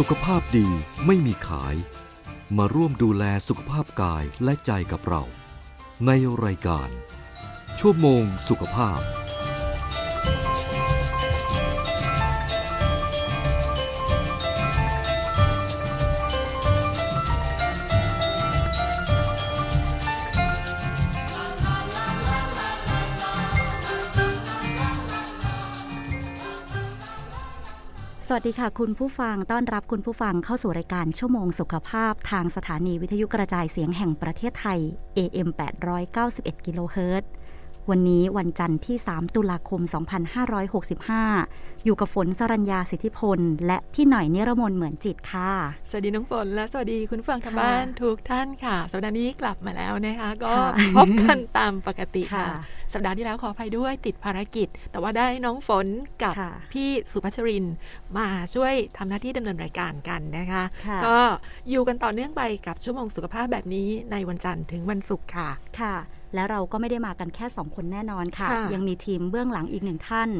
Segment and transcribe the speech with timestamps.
[0.00, 0.68] สุขภาพดี
[1.06, 1.74] ไม่มีขาย
[2.56, 5.22] มาร่วมดูแลสุขภาพกายและใจกับเรา
[6.06, 6.10] ใน
[6.44, 6.88] รายการ
[7.78, 8.98] ชั่วโมงสุขภาพ
[28.34, 34.80] วัสดีค่ะ คุณผู้ฟังต้อนรับคุณผู้ฟังเข้าสู่รายการชั่วโมงสุขภาพ ทางสถานีวิทยุกระจายเสียงแห่งประเทศไทย
[35.18, 35.48] AM
[36.08, 37.30] 891กิโลเฮิรตซ์
[37.90, 39.80] วันนี้วันจันทร์ที่ 3 ตุลาคม
[40.62, 45.52] 2565 อยู่กับฝนสรัญญาสิทธิพล และพี่หน่อยนิรมนเหมือนจิตค่ะ
[45.88, 52.62] สวัสดีน้องฝนและสวัสดีคุณผู้ฟังทางค่ะบ้านทุกท่านค่ะ สัปดาห์นี้กลับมาแล้วนะคะ ก็ค่ะพบกันตามปกติค่ะค่ะ
[52.94, 55.86] สัปดาห์ที่แล้วขออภัยด้วยติดภารกิจ แต่ว่าได้น้องฝน
[56.22, 57.74] กับค่ะพี่สุพัชรินทร์
[58.16, 61.16] มาช่วยทำหน้าที่ดำเนินรายการกันนะคะค่ะก็
[61.70, 65.50] อยู่กันต่อเนื่องไปกับชั่วโมงสุขภาพแบบนี้ในวันจันทร์ถึงวันศุกร์ค่ะ
[65.80, 65.96] ค่ะ
[66.34, 70.30] แล้วเราก็ไม่ได้มากันแค่ 2 คนแน่นอนค่ะค่ะ ยังมีทีมเบื้องหลังอีกหนึ่งท่าน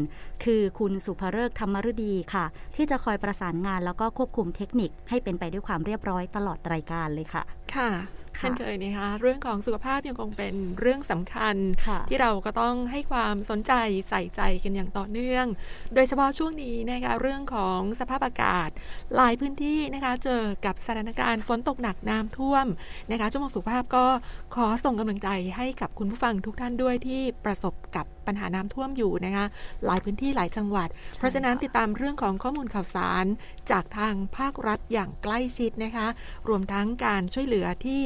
[0.44, 2.44] คือคุณสุภเริกษ์ธรรมฤดีค่ะ
[2.76, 7.42] ที่จะคอยประสานงานแล้วก็ควบคุมเทคนิคให้เป็นไปด้วยความเรียบร้อยตลอดรายการเลยค่ะ
[7.74, 7.90] ค่ะ
[8.38, 13.72] เช่นเคยนะคะเรื่องของสุขภาพยังคงเป็นเรื่องสำคัญค่ะที่เราก็ต้องให้ความสนใจ
[14.08, 15.46] ใส่ใจกันอย่างต่อเนื่อง
[15.94, 18.68] โดยเฉพาะช่วงนี้นะคะเรื่องของสภาพอากาศ
[19.16, 22.66] หลายพื้นที่นะคะเจอกับสถานการณ์ฝนตกหนักน้ำท่วม
[23.10, 24.06] นะคะชั่วโมงสุขภาพก็
[24.54, 29.46] ขอส่งกำลังใจให้กับคุณผู้ฟังทุกท่านด้วยที่ประสบกับปัญหาน้ำท่วมอยู่นะคะ
[29.84, 33.24] หลายพื้นที่หลายจังหวัด เพราะฉะนั้นติดตามเรื่องของข้อมูลข่าวสาร
[33.70, 36.06] จากทางภาครัฐอย่างใกล้ชิดนะคะ
[36.48, 38.00] รวมทั้งการช่วยเหลือที่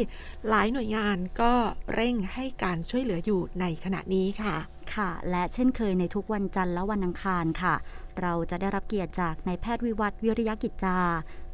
[0.48, 1.52] หลายหน่วยงานก็
[1.94, 4.56] เร่งให้การช่วยเหลืออยู่ในขณะนี้ค่ะ
[4.94, 7.74] ค่ะ และเช่นเคยในทุกวันจันทร์และวันอังคารค่ะ
[8.20, 10.98] เราจะได้รับเกียรติจากนายแพทย์วิวัฒน์วิริยกิจจา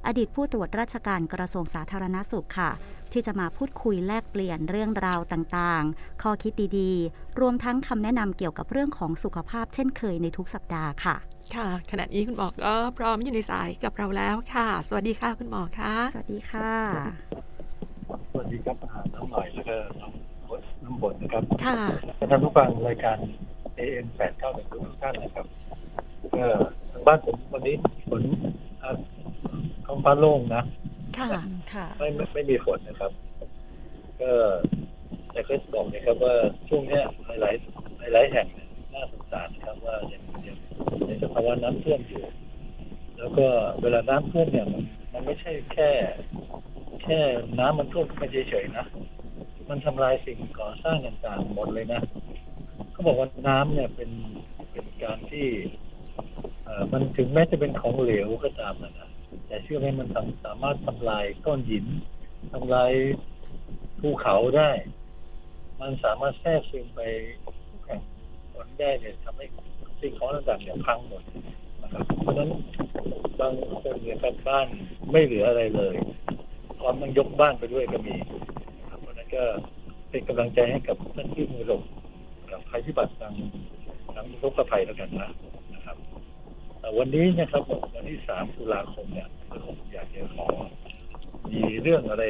[0.06, 2.71] อดีตผู้ตรวจราชการกระทรวงสาธารณสุขค่ะ
[3.14, 11.16] ที่จะมาพูดคุยแลกเปลี่ยนเรื่องราวต่างๆ ข้อคิดดีๆ รวมทั้งคำแนะนำเกี่ยวกับเรื่องของสุขภาพเช่นเคยในทุกสัปดาห์ค่ะ
[11.54, 16.70] ค่ะ ขณะนี้คุณหมอก็พร้อมอยู่ในสายกับเราแล้วค่ะ สวัสดีค่ะคุณหมอคะสวัสดีค่ะ
[18.30, 20.12] สวัสดีครับอาน้องหน่อยแล้วก็น้อง
[20.48, 21.76] บดน้องบนนะครับ ค่ะ
[22.31, 23.19] ท่านผู้ฟังรายการ
[23.78, 24.06] AM
[24.42, 25.46] 891ทุกท่านนะครับ
[26.36, 26.46] ก็
[26.92, 27.75] ทางบ้านผมวันนี้
[28.08, 28.22] ฝน
[28.82, 28.91] อะ
[29.86, 30.62] ท้องฟ้าโล่งนะ
[31.19, 31.28] ค่ะ
[31.72, 33.12] ค่ะไม่ไม่ไม่มีฝนนะครับ
[34.20, 34.32] ก็
[35.32, 36.34] แต่ก็บอกนะครับว่า
[36.69, 40.56] ช่วงเนี้ยหลายหลายหลายๆแห่งเนี่ยน่าสงสารนะครับว่ายังยัง
[41.06, 42.25] ในสภาวะน้ำท่วมอยู่
[43.19, 43.47] แล้วก็
[43.82, 44.82] เวลาน้ำท่วมเนี่ยมัน
[45.12, 45.91] มันไม่ใช่แค่
[47.02, 47.19] แค่
[47.58, 48.86] น้ำมันท่วมขึ้นมาเฉยๆนะ
[49.69, 52.00] มันทำลายสิ่งก่อสร้างต่างๆหมดเลยนะ
[52.92, 54.10] เขาบอกว่าน้ำเนี่ยเป็น
[54.72, 55.46] เป็นการที่
[56.64, 59.08] เอ่อมันถึงแม้จะเป็นของเหลวก็ตามนะ
[59.47, 60.09] แต่เชื่อไหมมัน
[60.45, 61.87] สามารถทำลายก้อนหิน
[62.53, 62.93] ทำลาย
[64.00, 64.71] ภูเขาได้
[65.81, 67.00] มันสามารถแทรกซึมไป
[67.44, 68.00] ทุกแห่ง
[68.53, 69.47] ผลได้เนี่ยทำให้
[70.00, 71.23] สิ่งของต่างๆเนี่ยพังหมด
[71.83, 72.50] นะครับเพราะฉะนั้น
[73.41, 73.53] บาง
[73.83, 74.67] คนเนี่ยครับบ้าน
[75.12, 75.97] ไม่เหลืออะไรเลย
[76.78, 78.17] พร้อมต้องยกบ้านไปด้วยก็มี
[79.00, 79.44] เพราะฉะนั้นก็
[80.11, 81.83] เป็นกำลังใจให้กับท่านที่มือหลบ
[82.50, 83.33] กับภัยพิบัติทาง
[84.15, 85.31] ทางอุทกภัยแล้วกันนะ
[86.99, 87.62] วันนี้นะครับ
[87.95, 90.47] วันที่สามตุลาคมเนี่ยก็คงอยากจะขอ
[91.50, 92.25] มีเรื่องอะไร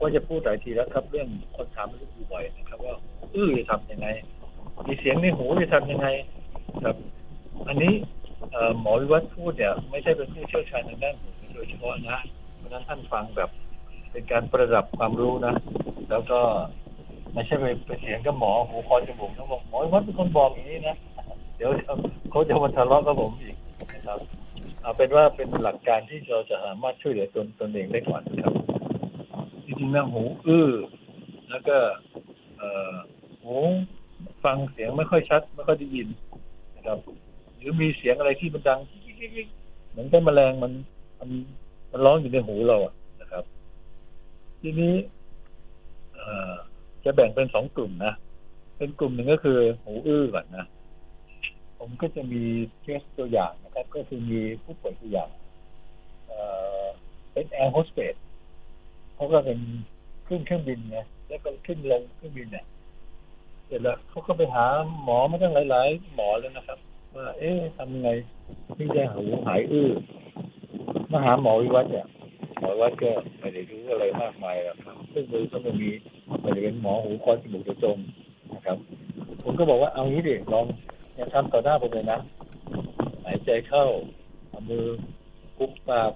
[0.00, 2.94] ว่าจะพูดหลายทีแล้วครับ เรื่องคนถามเรื่องบ่อยนะครับ ว่า
[3.34, 4.08] อื้อจะทำยังไง
[4.86, 6.06] มีเสียงในหูจะทำยังไง
[6.84, 6.96] ครับ
[7.68, 7.92] อันนี้
[8.80, 12.18] หมอวิวัฒน์พูดเนี่ยไม่ใช่เป็นผู้เชี่ยวชาญทางด้านหูโดยเฉพาะนะ
[12.56, 13.50] เพราะนั้นท่านฟังแบบ
[14.12, 15.54] เป็นการประดับความรู้นะ
[16.10, 16.40] แล้วก็
[17.34, 20.96] ไม่ใช่ไปไปเสียงกับหมอหูคอจมูกนะบอกหมอวิวัฒน์เป็นคนบอกอย่างนี้นะ
[21.60, 21.72] เดี๋ยว
[22.30, 23.56] เขาจะมาทะเลาะกับผมอีก
[23.94, 24.18] นะครับ
[24.82, 28.54] เอาเป็นว่าเป็นหลักการที่เราจะสามารถช่วยเหลือตนตนเองได้ก่อนครับ
[29.64, 30.68] จริงๆแล้วหูอื้อ
[31.50, 31.76] แล้วก็
[32.58, 32.94] เอ่อ
[33.42, 33.54] หู
[34.44, 36.08] ฟังเสียงไม่ค่อยชัด ไม่ค่อยได้ยิน
[36.76, 36.98] นะครับ
[37.56, 38.78] หรือมีเสียงอะไรที่มันดัง
[39.90, 40.72] เหมือนกับแมลงมัน
[41.18, 41.30] มัน
[41.90, 43.44] มันร้องอยู่ในหูเราอะนะครับ
[44.60, 44.94] ทีนี้
[46.14, 46.52] เอ่อ
[47.04, 48.12] จะแบ่งเป็นสองกลุ่มนะ
[48.76, 50.66] เป็นกลุ่มหนึ่งก็คือ หูอื้อก่อนนะ
[51.82, 52.42] ผมก็จะมี
[52.82, 55.30] เคสตัวอย่างนะครับ ก็คือมีผู้ป่วยตัวอย่าง
[57.32, 58.14] เป็นแอร์โฮสเตส
[59.14, 59.58] เขาก็เป็น
[60.28, 60.98] ขึ้นเครื่องบินไง
[61.28, 62.64] แล้วก็ขึ้นลงเครื่องบินเนี่ย
[63.66, 64.66] เสร็จแล้วเขาก็ไปหา
[65.04, 66.78] หมอมาตั้งหลาย ๆ หมอแล้วนะครับ
[67.16, 68.10] ว่า เอ๊ะทำไง
[68.76, 69.88] ที่จะหูหายอื้อ
[71.12, 72.06] มาหาหมอวิวัฒน์เนี่ย
[72.60, 75.90] หมอวิวัฒน์ก็ไม่ได้รู้อะไรมากมายหรอกครับ ซึ่งมือก็ไม่มี
[76.42, 77.96] ไม่ได้เป็นหมอหูคอจมูกโดยตรง
[78.54, 78.78] นะครับ
[79.44, 82.18] ผมก็บอกว่าเอางี้ดิลองี่ยทำต่อหน้าผมเลยนะ
[83.24, 83.84] หายใจเข้า
[84.48, 84.84] เอามือ
[85.58, 86.12] กุบปาก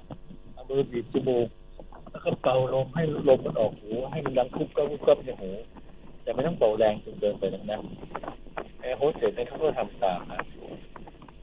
[0.52, 1.48] เอามือบีบจมูก
[2.10, 5.50] แล้วก็เป่าลมให้ลมมันออกหูให้มันดังคุบกับคุบกับในหู
[6.22, 7.78] แต่ไม่ต้องเป่าแรงจนเกินไปนักนะ
[8.80, 10.40] แอร์โฮสเตสเนี่ยเขาก็ทำตามนะ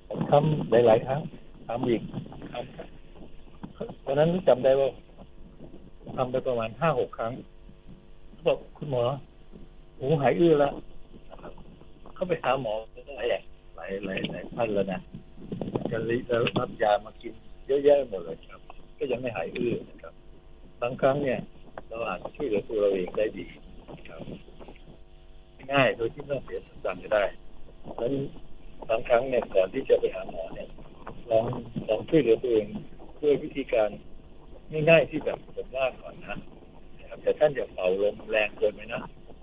[0.07, 1.21] ผมทำหลายๆครั้ง
[1.67, 2.01] ทำอีก
[2.53, 4.89] ทำตอนนั้นจำได้ว่า
[6.17, 7.31] ทำไปประมาณห้าหกครั้ง
[8.31, 9.03] เขาบอกคุณหมอ
[9.99, 10.73] หูหายอื้อแล้ว
[11.29, 11.51] นะ
[12.15, 12.73] เขาไปหาหมอ
[13.17, 13.43] หลายแห่ง
[13.81, 15.01] ลายหลายหลายท่านแล้วนะ
[15.91, 16.17] จะรี
[16.59, 17.33] รับยามากิน
[17.67, 18.61] เยอะแยะหมดเลยครับ
[18.97, 20.13] ก็ยังไม่หายอื้อนะครับ
[20.81, 21.39] บางครั้งเนี่ย
[21.89, 23.45] เราอาจจะช่วยเหลือตัวเราเองได้ดี
[24.09, 24.21] ครับ
[25.73, 27.23] ง่ายโดยที่ไม่ต้องเสียสตังค์ก็ได้
[27.83, 28.13] ดังนั้น
[28.89, 30.67] บางครั้งเนี่ยก่อนที่จะไปหาหมอเนี่ย
[31.31, 31.45] ลอง
[31.87, 32.67] ลองช่วยเหลือตัวเอง
[33.21, 33.89] ด้วยวิธีการ
[34.89, 36.31] ง่ายๆที่แบบผมว่าก่อนนะค
[37.11, 39.01] รับแต่ท่านอย่าเป่าลมแรงเกินไปนะ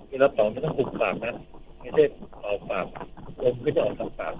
[0.08, 1.34] เวลาเป่าไม่ต้องหุบปากนะ
[1.80, 2.04] ไม่ใช่
[2.40, 2.86] เป่าปาก
[3.42, 4.34] ลมก็จะออกทางปาก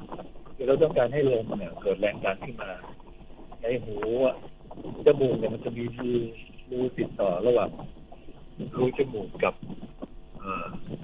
[0.54, 2.70] คือเราต้องการให้ลมเนี่ยเกิดแรงดันขึ้นมา
[3.62, 4.36] ในหูอะ
[5.06, 6.10] จมูกเนี่ยมันจะมีรู
[6.70, 7.70] รูติดต่อระหว่าง
[8.76, 9.54] รูจมูกกับ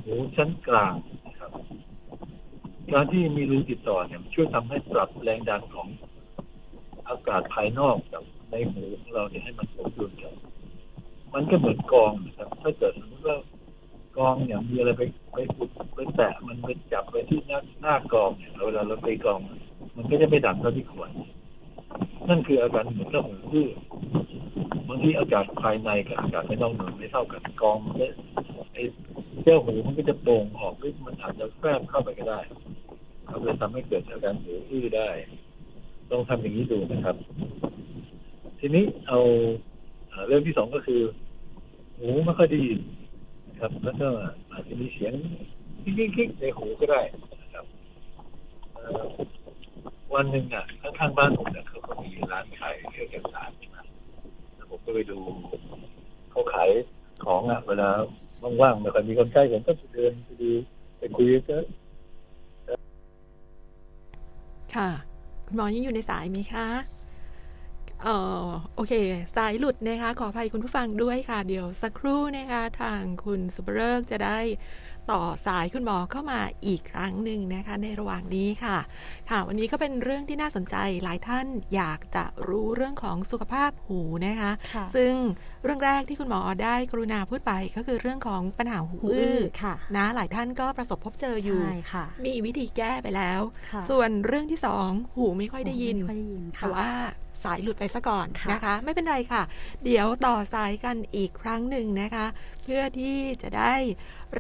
[0.05, 0.95] หูชั้นกลาง
[1.27, 1.51] นะครับ
[2.93, 5.89] การที่มีรูติดต่อเนี่ยช่วยทำให้ปรับแรงดันของ
[7.09, 10.35] อากาศภายนอกกับในหูของเราเนี่ยให้มันสมดุลกัน
[11.35, 13.37] มันก็เหมือนกองนะครับ ถ้าเกิดสมมติว่า
[14.17, 15.03] กองเนี่ยมีอะไรไป
[15.33, 19.41] ไปปุดไปแตะมันไปจับไปที่หน้าหน้ากองเนี่ยเวลาเราไปกอง
[19.97, 21.11] มันก็จะไม่ดังเท่าที่ควร
[22.29, 23.69] นั่นคืออาการเหมือนกับหูอื้อ
[24.89, 27.95] บางทีอากาศภายในกับอากาศภายนอกมันไม่เท่ากันกองมัน
[28.73, 28.83] ไอ้
[29.43, 32.41] เจ้าหูมันก็จะโป่งออกหรือมันอาจจะแฝงเข้าไปก็ได้
[33.29, 35.09] ครับเลยทำให้เกิดอาการหูอื้อได้
[36.11, 37.17] ลองทำอย่างนี้ดูนะครับ
[38.59, 39.21] ทีนี้เอา
[40.29, 41.01] เรื่องที่สองก็คือ
[41.99, 42.79] หูไม่ค่อยได้ยิน
[43.59, 44.09] ครับ แล้วก็
[44.53, 45.13] อาจจะมีเสียง
[45.85, 47.01] กิ๊กๆในหูก็ได้
[47.43, 47.65] นะครับ
[50.15, 53.77] วันหนึ่งอะข้างๆบ้านผมเนี่ยเขาก็มีร้านขายเครื่องจักรสานใช่ม
[54.71, 55.19] ผมก็ไปดู
[56.31, 56.71] เขาขาย
[57.25, 57.89] ของอะเวลา
[58.63, 60.51] ว่างๆไม่ค่อยมีคนใช้ผมก็ไปเดินไปดู
[60.99, 61.57] ไปคุยก็
[64.75, 64.89] ค่ะ
[65.47, 66.67] คุณหมอยังอยู่ในสายไหมคะ
[68.05, 68.09] เอ
[68.45, 68.93] อโอเค
[69.37, 74.39] สายหลุดนะคะ ขออภัยคุณผู้ฟังด้วยค่ะ เดี๋ยวสักครู่นะคะ ทางคุณสุภเริกจะได้
[75.13, 78.79] ต่อสายคุณหมอเข้ามาอีกครั้งหนึ่งนะคะ ในระหว่างนี้ค่ะ
[79.31, 85.15] ค่ะ วันนี้ก็เป็นเรื่องที่น่าสนใจหลายท่านอยากจะรู้เรื่องของสุขภาพหูนะคะค่ะซึ่ง
[85.65, 93.41] เรื่องแรกที่คุณหมอได้กรุณาพูดไปก็คือเรื่องของปัญหาหูหูอื้อื้ออค่ะนะหลายท่านก็ประสบพบเจออยู่ใช่ค่ะมีวิธีแก้ไปแล้ว
[93.73, 96.89] ค่ะส่วนเรื่องที่สองหูไม่ค่อยได้ยินไม่ค่อยได้ยินค่ะแต่ว่า
[97.45, 99.43] สายหลุดไปซะก่อนค่ะนะคะ ไม่เป็นไรค่ะ
[99.85, 102.27] เดี๋ยวต่อสายกันอีกครั้งหนึ่งนะคะ
[102.63, 103.75] เพื่อที่จะได้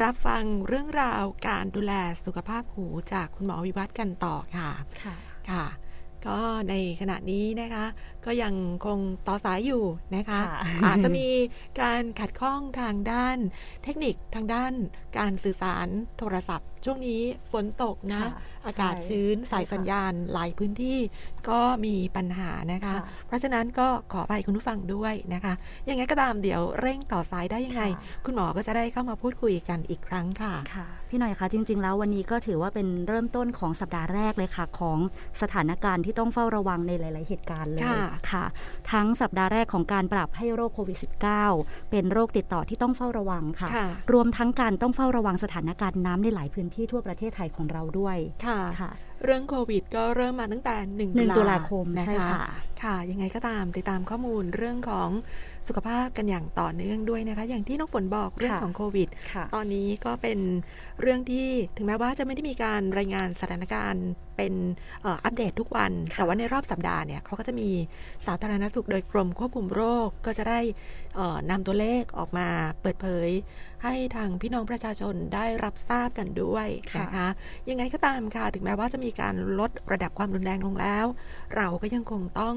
[0.03, 1.93] รับฟังเรื่องราวการดูแล
[2.25, 4.71] สุขภาพหูจากคุณหมอวิวัฒน์กันต่อค่ะ
[5.03, 5.15] ค่ะ
[5.51, 5.65] ค่ะ
[6.27, 6.41] ก็
[6.71, 7.85] ในขณะนี้นะคะ
[8.25, 8.55] ก็ยัง
[8.87, 9.85] คงต่อสายอยู่
[10.17, 11.29] นะคะค่ะอาจจะมี
[11.81, 13.39] การขัดข้องทางด้าน
[13.85, 14.73] เทคนิคทางด้าน
[15.19, 17.21] การสื่อสารโทรศัพท์ ช่วงนี้
[17.53, 18.31] ฝนตกนะค่ะ
[18.66, 20.99] อากาศใช่ชื้นใช่สายค่ะสัญญาณหลายพื้นที่
[21.49, 25.55] ก็มีปัญหานะคะค่ะเพราะฉะนั้นก็ขอไปคุณผู้ฟังด้วยนะคะ
[25.88, 34.98] ยังไงก็ตามเดี๋ยวเร่งต่อสายได้ยังไงค่ะคุณหมอก็จะได้เข้ามาพูดคุยกันอีกครั้งค่ะค่ะ พี่หน่อยคะจริง ๆ แล้ววันนี้ก็ถือว่าเป็นเริ่มต้นของสัปดาห์แรกเลยค่ะ ของ
[35.43, 38.44] สถานการณ์ที่ต้องเฝ้าระวังในหลาย ๆ เหตุการณ์เลยค่ะค่ะ
[38.93, 40.98] ทั้งสัปดาห์แรกของการปรับให้โรคโควิด
[41.44, 48.93] -19 เป็นโรคติดต่อที่ต้องเฝ้าระวังค่ะค่ะรวมทั้งการต้องเฝ้าระวังสถานการณ์น้ำในหลายพื้นที่ทั่วประเทศไทยของเราด้วยค่ะค่ะ
[49.25, 52.46] เรื่องโควิด ก็เริ่มมาตั้งแต่หนึ่งหนึ่งตุลาคมนะใช่คะค่ะ
[52.82, 55.11] ค่ะยังไงก็ตามติดตามข้อมูลเรื่องของ
[55.69, 60.39] สุขภาพกันอย่างต่อเนื่องด้วยนะคะ อย่างที่น้องฝนบอกเรื่องค่ะของโควิดค่ะตอนนี้ก็เป็น
[61.01, 64.06] เรื่องที่ถึงแม้ว่าจะไม่ได้มีการรายงานสถานการณ์
[64.37, 64.55] เป็น
[65.03, 67.69] เอ่ออัปเดตทุกวัน แต่ว่าในรอบสัปดาห์เนี่ยเขาก็จะมี
[68.27, 70.61] สาธารณสุขโดยกรมควบคุมโรคก็จะได้
[71.17, 72.46] เอ่อนำตัวเลขออกมา
[72.82, 73.29] เปิดเผย
[73.84, 77.29] ให้ทางพี่น้องประชาชนได้รับทราบกันด้วยค่ะนะคะ
[77.70, 81.06] ยังไงก็ตามค่ะถึงแม้ว่าจะมีการลดระดับความรุนแรงลงแล้ว
[81.56, 82.55] เราก็ยังคงต้อง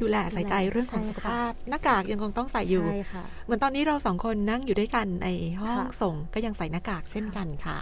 [0.00, 5.28] ดูแลใส่ใจเรื่องของใช่สุขค่ะภาพ หน้ากากยังคงต้องใส่อยู่ใช่ค่ะเหมือนตอนนี้เราสองคนนั่งอยู่ด้วยกันใน
[5.60, 7.78] ห้องค่ะส่งก็ยังใส่หน้ากากเช่นกันค่ะ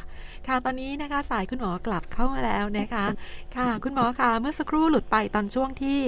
[0.46, 3.06] ค่ะตอนนี้นะคะสายคุณหมอกลับเข้ามาแล้วนะคะ
[3.56, 6.00] ค่ะ คุณหมอคะเมื่อสักครู่หลุดไปตอนช่วงที่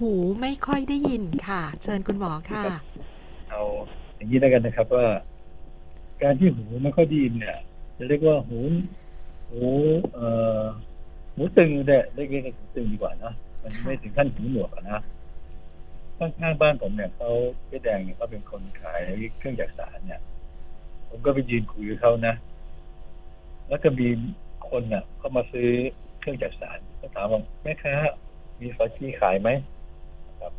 [0.00, 2.62] หูไม่ค่อยได้ยินค่ะ เชิญคุณหมอค่ะ
[3.50, 3.62] เอา
[4.16, 5.06] อย่างนี้แล้วกันนะครับว่า
[6.24, 7.56] การที่หูไม่ค่อยดีเนี่ย
[7.96, 8.60] จะเรียกว่าหู
[9.50, 9.64] หู
[10.14, 10.28] เอ่
[10.60, 10.64] อ
[11.34, 15.00] หูตึงเนี่ยเรียกเรียกหูตึงดีกว่านะมันไม่ถึงขั้นหูหนวกอะนะ
[16.18, 17.30] ข้างบ้านผมเนี่ยเขา
[17.68, 19.02] เจ๊แดงเนี่ยเขาเป็นคนขาย
[19.38, 20.20] เครื่องจักรสานเนี่ย
[21.08, 22.34] ผมก็ไปยืนคุยกับเขานะ
[23.68, 24.08] แล้วก็มี
[24.70, 25.68] คนเนี่ยเขามาซื้อ
[26.20, 27.94] เครื่องจักรสานก็ถามว่าแม่ค้า
[28.60, 29.50] มีฝาชีขายไหม
[30.40, 30.52] ครับ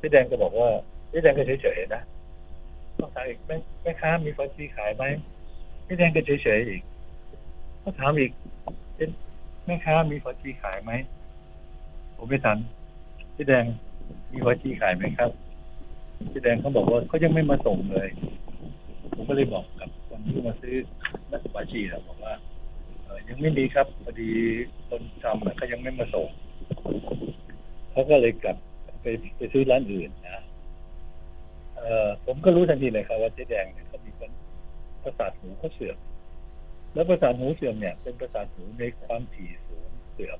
[0.00, 0.68] พี่แดงก็บอกว่า
[1.10, 2.02] พี่แดงก็เฉยๆนะ
[3.00, 5.04] ต้องถามอีกแม่แม่ค้ามีฟันซีขายไหม
[5.86, 6.82] พี่แดงก็เฉยๆอีก
[7.82, 8.30] ก็ถามอีก
[8.96, 9.10] เป็น
[9.66, 10.92] แม่ค้ามีฟันซีขายไหม
[12.16, 12.58] ผมไม่ทัน
[13.34, 13.64] พี่แดง
[14.32, 15.30] มีฟันซีขายไหมครับ
[16.32, 18.08] พี่แดงเขาบอกว่าเขายังไม่มาส่งเลย
[19.14, 20.74] ผมก็เลยบอกกับคนที่มาซื้อ
[21.30, 22.34] นักบาชีนะบอกว่า
[23.04, 24.30] เอยังไม่มีครับพอดี
[24.88, 26.28] คนทำเขายังไม่มาส่ง
[27.90, 28.56] เขาก็เลยกลับ
[29.02, 30.44] ไปไปซื้อร้านอื่นนะ
[31.80, 34.30] เออผมก็รู้ทันทีเลยครับว่าเจ๊แดงเนี่ยเขามีคน
[35.02, 35.96] ประสาทหูเขาเสื่อม
[36.94, 40.38] แล้วประสาทหูเสื่อมเนี่ย เป็นประสาทหูในความถี่สูงเสื่อม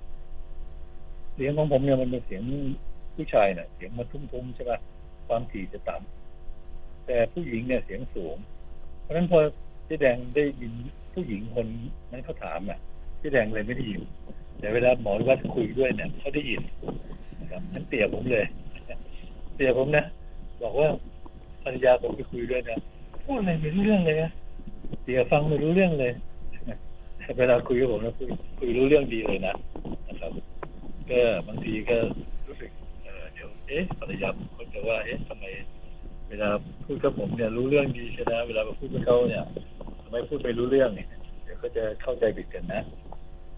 [1.34, 2.42] เสียงของผมเนี่ยมันเป็นเสียง
[3.14, 4.78] ผู้ชายเนี่ยเสียงมันทุ้มๆใช่ป่ะ
[5.28, 8.36] ความถี่จะต่ำแต่ผู้หญิงเนี่ยเสียงสูง
[9.02, 9.38] เพราะฉะนั้นพอ
[9.86, 10.72] เจ๊แดงได้ยิน
[11.14, 11.66] ผู้หญิงคน
[12.10, 12.78] นั้นเขาถามอะ
[13.18, 14.02] เจ๊แดงเลยไม่ได้ยิน
[14.58, 16.60] แต่เวลาหมอวัดคุยด้วยเนี่ยเขาได้ยิน
[17.50, 18.46] ครับนั้นเตี่ยผมเลย
[19.56, 20.04] เตี่ยผมนะ
[20.62, 20.88] บอกว่า
[21.62, 22.76] ภรรยาผมไปคุยด้วยนะ
[23.24, 24.30] พูดอะไรไม่รู้เรื่องเลยนะ
[25.02, 26.12] เตี่ยฟังไม่รู้เรื่องเลย
[27.38, 29.54] เวลาคุยกับผมนะคุยคุยรู้เรื่องดีเลยนะ
[30.08, 30.32] นะครับ
[31.10, 31.96] ก็บางทีก็
[32.46, 32.70] รู้สึก
[33.34, 35.44] เดี๋ยวเอ๊ะภรรยาผมก็จะว่าเอ๊ะทำไม
[36.28, 36.48] เวลา
[36.84, 39.44] พูดกับผมเนี่ยรู้เรื่องดีใช่ไหมเวลาพูดกับเขาเนี่ย
[40.02, 41.08] ทำไมพูดไม่รู้เรื่องเนี่ย
[41.44, 42.82] เดี๋ยวก็จะเข้าใจผิดกันนะ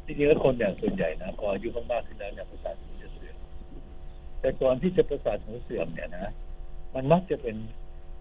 [0.06, 3.36] จริงๆแล้วคนอย่างส่วนใหญ่นะพออายุมากๆขึ้นแล้วเนี่ยประสาทหูจะเสื่อม
[4.40, 6.32] แต่ก่อนที่จะประสาทหูเสื่อมเนี่ยนะ
[6.94, 7.56] มันมักจะเป็น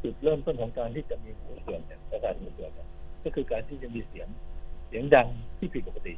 [0.03, 2.87] จุดเริ่มต้นของการที่จะมีหูเสื่อมเนี่ยประสาทหูเสื่อมเนี่ย
[3.23, 4.27] ก็คือการที่จะมีเสียง
[4.87, 5.27] เสียงดัง
[5.57, 6.13] ที่ผิดปกติ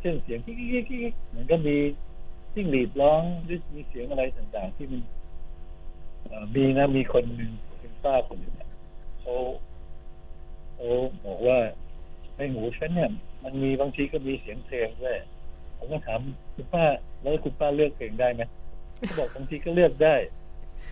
[0.00, 1.76] เช่นเสียงกิ๊กกิ๊กกิ๊กเหมือนก็มี
[2.54, 5.02] จิ้งหรีดร้องหรือมีเสียงอะไรต่างๆ ที่มัน
[6.54, 8.54] มีนะมีคนหนึ่งคุณป้าคนหนึ่ง
[9.20, 9.34] เขา
[10.74, 10.88] เขา
[11.26, 11.58] บอกว่า
[12.36, 13.10] ในหูฉันเนี่ย
[13.44, 15.16] มันมีบางทีก็มีเสียงเพลงด้วย
[15.76, 16.20] ผมก็ถาม
[16.54, 16.84] คุณป้า
[17.20, 18.42] แล้วคุณป้าเลือกเพลงได้ไหม
[18.98, 20.14] เขาบอกบางทีก็เลือกได้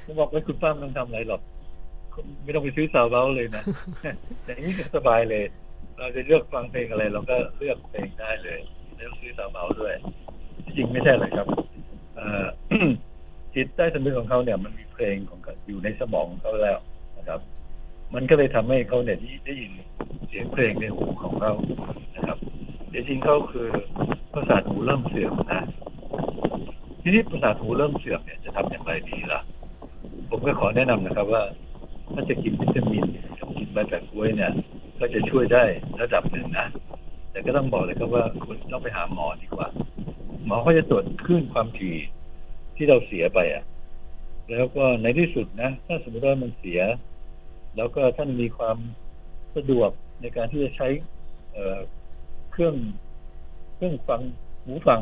[0.05, 1.41] ผมบอกว่าคุณป้าม่ต้องทำอะไรหรอก
[2.45, 3.63] ไม่ต้องไปซื้อซาวเบาเลยนะ
[4.45, 5.45] อย่างนี้สบายเลย
[5.99, 8.59] เราจะเลือกฟังเพลงอะไร เราก็เลือกเพลงได้เลย
[8.95, 9.95] ไม่ต้องซื้อซาวเบาด้วย
[10.77, 11.47] จริงไม่ใช่เลยครับ
[13.55, 16.79] จิตใต้สำนึกของเขาเนี่ย มันมีเพลงของอยู่ในสมองของเขาแล้ว
[17.19, 17.41] นะครับ
[18.15, 19.73] มันก็เลยทำให้เขาเนี่ยได้ได้ยิน
[20.29, 21.53] เสียงเพลงในหูของเขา
[22.17, 22.39] นะครับ
[22.91, 23.69] แต่จริงเขาคือ
[24.35, 25.63] ประสาทหูเริ่มเสื่อมนะ
[27.03, 29.41] ทีนี้ประสาทหูเริ่มเสื่อมเนี่ยจะทำอย่างไรดีล่ะ
[30.31, 31.43] ผมก็ขอแนะนำนะครับ ว่า
[32.15, 33.05] ถ้าจะกินวิตามิน
[33.39, 34.53] กับกินใบแปะกล้วยเนี่ย
[34.99, 35.65] ก็จะช่วยได้
[36.01, 36.67] ระดับหนึ่งนะ
[37.31, 39.69] แต่ก็ต้องบอกเลยครับว่าคุณต้องไปหาหมอดีกว่า
[40.47, 41.97] หมอเขาจะตรวจคลื่นความถี่
[42.77, 43.65] ที่เราเสียไปอะ
[44.51, 46.81] แล้วก็ในที่สุดนะ ถ้าสมมติว่ามันเสีย
[47.77, 48.77] แล้วก็ท่านมีความ
[49.57, 49.91] สะดวก
[50.21, 50.89] ในการที่จะใช้
[51.53, 52.75] เเครื่อง
[53.75, 54.21] เครื่องฟัง
[54.65, 55.01] หูฟัง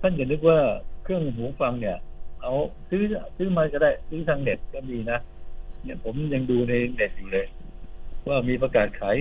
[0.00, 0.58] ท่านอย่านึกว่า
[1.02, 1.98] เครื่องหูฟังเนี่ย
[2.42, 2.52] เอา
[2.90, 3.02] ซื้อ
[3.36, 5.18] ซื้อมาก็ได้ ซื้อทางเน็ตก็มีนะ
[5.88, 7.46] เนี่ย ผมยังดูในเน็ตอยู่เลย
[8.28, 9.16] ว่ามีประกาศขาย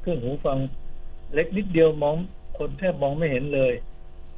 [0.00, 0.58] เครื่องหูฟัง
[1.34, 2.16] เล็กนิดเดียวมอง
[2.58, 3.72] คนแทบมองไม่เห็นเลย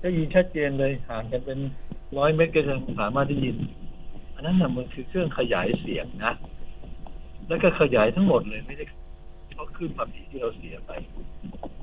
[0.00, 1.58] ได้ยินชัดเจนเลยห่างกันเป็น
[2.18, 3.56] ร้อยเมตรก็ยังสามารถได้ยิน
[4.34, 6.32] อันนั้นน่ะมันคือเครื่องขยายเสียงนะ
[7.48, 8.84] แล้วก็ขยายทั้งหมดเลยไม่ได้
[9.54, 10.92] เพราะขึ้นความถี่ที่เราเสียไป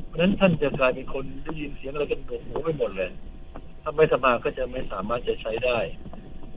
[0.08, 3.10] เพราะฉะนั้นท่านจะกลายเป็นคนได้ยินเสียงอะไรกันหนวกหูไปหมดเลย
[3.82, 5.77] ถ้าไม่สมาก็จะไม่สามารถจะใช้ได้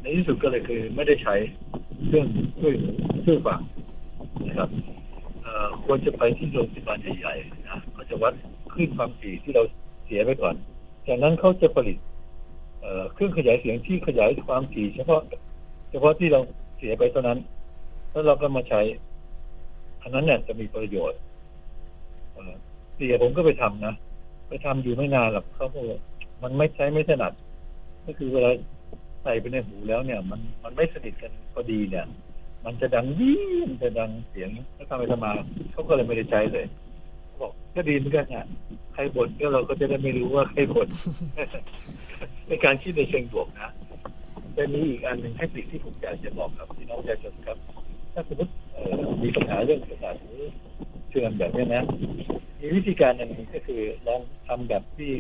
[0.01, 1.35] ในที่สุดก็เลยคือไม่ได้ใช้
[2.07, 2.27] เครื่อง
[2.61, 2.75] ช่วย
[3.25, 3.61] ช่วยฟัง
[4.49, 4.69] นะครับ
[5.85, 8.35] ควรจะไปที่โรงพยาบาลใหญ่ๆนะเขาจะวัด
[8.73, 9.63] คลื่นความถี่ที่เรา
[10.05, 10.55] เสียไปก่อน
[11.07, 11.99] จากนั้นเขาจะผลิต
[13.15, 15.21] เครื่องขยายเสียงที่ขยายความถี่เฉพาะ
[15.91, 16.41] เฉพาะที่เรา
[16.79, 17.39] เสียไปเท่านั้น
[18.11, 18.81] แล้วเราก็มาใช้
[20.03, 21.21] อันนั้นเนี่ยจะมีประโยชน์
[22.33, 22.45] เอ่
[22.95, 23.95] เสียผมก็ไปทำนะ
[24.49, 25.99] ไปทำอยู่ไม่นานหรอกเขาบอกว่า
[26.43, 27.33] มันไม่ใช้ไม่ถนัด
[28.07, 28.51] ก็คือเวลา
[29.23, 32.07] ใส่ไปในหูแล้วเนี่ย มันมันไม่สนิทกันพอดีเนี่ย
[32.65, 33.39] มันจะดังยี่
[33.71, 35.33] มันจะดังเสียงถ้าทำไปทำมา
[35.73, 36.67] เขาก็เลยไม่ได้ใช้เลย
[37.41, 38.45] บอกก็ดีเหมือนกันอะ
[38.95, 40.89] ใครบ่นก็เราก็จะได้ไม่รู้ว่าใครบ่น
[42.49, 43.71] ในการคิดในเชิงบวกนะ
[44.55, 47.59] แต่มีอีกอันหนึ่งเทคนิคที่ผมอยากจะบอกกับพี่น้องประชาชนครับ
[48.15, 48.53] ถ้าสมมติ
[49.23, 50.33] มีปัญหาเรื่องประสาทหู
[51.09, 51.85] เสื่อมแบบนี้นะ
[52.61, 55.13] มีวิธีการหนึ่งก็คือลองทำแบบที่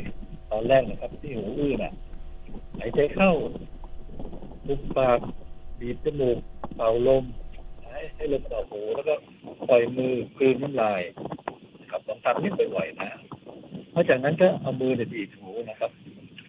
[0.50, 1.92] ตอนแรกนะครับ ที่หูอื้อน่ะ
[2.78, 3.30] หายใจเข้า
[4.66, 5.18] บุบปาก
[5.80, 6.38] บีบจมูก
[6.76, 7.24] เป่าลม
[7.90, 9.14] ให้ให้ลมออกหูแล้วก็
[9.68, 11.02] ปล่อยมือกลืนน้ำลาย
[11.90, 13.08] ครับลองทำนี่บ่อยๆนะ
[13.90, 15.90] เพราะจากนั้นก็เอามือเนี่ยบีบหูนะครับ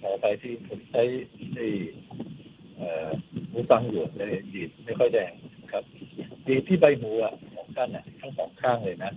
[0.04, 1.04] ต่อไปที่ผมใช้
[1.56, 1.72] ที่
[2.80, 3.10] อ่อ
[3.51, 5.32] หูฟังอยู่เลยบีบไม่ค่อยแดง
[5.72, 5.84] ครับ
[6.48, 9.12] บีบที่ใบหูอะของท่านอะทั้งสองข้างเลยนะ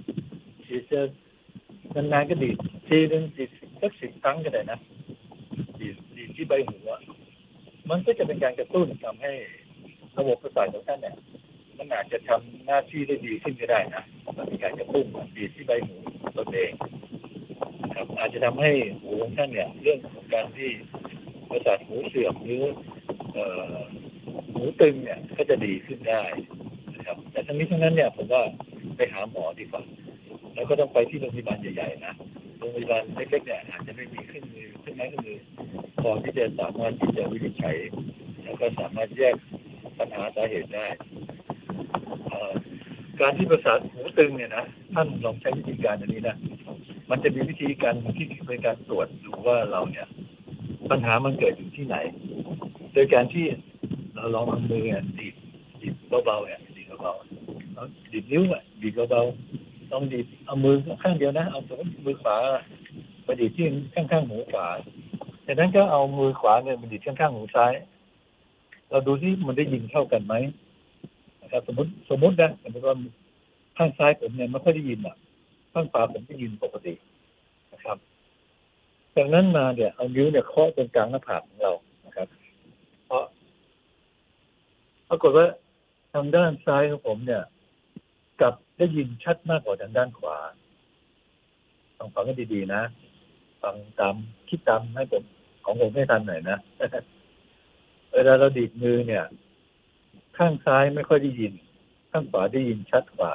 [0.68, 1.00] ดีจะ
[2.12, 2.50] นานๆก็ดี
[2.88, 3.44] ทีนึงดี
[3.80, 4.78] สักสิบครั้งก็ได้นะ
[5.80, 7.00] ดีดีที่ใบหูอะ
[7.90, 9.32] มันก็จะเป็นการกระตุ้นทำให้
[10.18, 11.16] ระบบประสาทของท่านเนี่ย
[11.78, 14.02] มันอาจจะทำหน้าที่ได้ดีขึ้นก็ได้นะ
[14.36, 15.96] มันมีการกระตุ้นดีที่ใบหู
[16.36, 16.72] ตนเอง
[17.94, 20.70] ครับอาจจะทำให้หูของท่านเนี่ย เรื่องของการที่
[21.50, 22.64] ประสาทหูเสื่อมหรือ
[23.32, 23.76] เอ่อ
[24.52, 26.22] หูตึงเนี่ยก็จะดีขึ้นได้
[26.94, 28.42] นะครับ แต่ทั้งนี้ทั้งนั้นเนี่ยผมว่า
[28.96, 29.82] ไปหาหมอดีกว่า
[30.54, 32.14] แล้วก็ต้องไปที่โรงพยาบาลใหญ่ๆนะ
[32.58, 35.38] โรงพยาบาลเล็กๆเนี่ยอาจจะไม่มีเครื่องมือเครื่องไม้เครื่องมือ
[36.00, 37.76] พอที่จะสามารถที่จะวินิจฉัย
[38.44, 39.34] แล้วก็สามารถแยก
[39.99, 40.87] ปัญหาสาเหตุได้
[43.20, 46.37] การที่ประสาทหูตึงเนี่ยนะท่านลองใช้วิธีการอันนี้นะ
[47.11, 50.06] มันจะมีวิธีการที่เป็นการตรวจดูว่าเราเนี่ย
[50.90, 51.96] ปัญหามันเกิดอยู่ที่ไหน
[52.94, 53.46] โดยการที่
[54.14, 55.34] เราลองเอามือเนี่ยดีด
[55.80, 55.94] ดีด
[56.25, 62.36] เบาๆเนี่ยดีดเบาๆแล้วดีดนิ้วอะดีดเบาๆ ต้องดีดเอามือข้างเดียวนะ เอาสมมติมือขวา
[63.24, 64.66] ไปดีดที่ข้างๆหูขวา
[65.46, 67.72] จากนั้นก็เอามือขวาเนี่ยไปดีดข้างๆหูซ้าย
[68.90, 70.34] เราดูที่มันได้ยินเท่ากันไหม
[71.42, 72.96] นะครับ สมมติสมมตินะสมมติว่า
[73.76, 75.16] ข้างซ้ายผมเนี่ยไม่ค่อยได้ยินอะ
[75.72, 76.94] ข้างขวาผมได้ยินปกติ
[77.72, 77.96] นะครับ
[79.16, 81.72] จากนั้นมาเนี่ยเอานิ้วเนี่ยเคาะตรงกลางหน้าผากของเรา
[82.06, 82.28] นะครับ
[83.06, 83.24] เพราะ
[85.08, 85.46] ปรากฏว่า
[86.12, 87.42] ทางด้านซ้ายของผมเนี่ย
[88.42, 90.38] กับ ได้ยินชัดมากกว่าทางด้านขวา
[91.98, 92.82] ต้องฟังให้ดีๆนะ
[93.62, 94.14] ฟังตาม
[94.48, 95.22] คิดตามให้ผม
[95.64, 96.58] ของผมให้ทันหน่อยนะ
[98.12, 99.24] เวลาเราดีดมือเนี่ย
[100.36, 101.52] ข้างซ้ายไม่ค่อยได้ยิน
[102.10, 103.32] ข้างขวาได้ยินชัดกว่า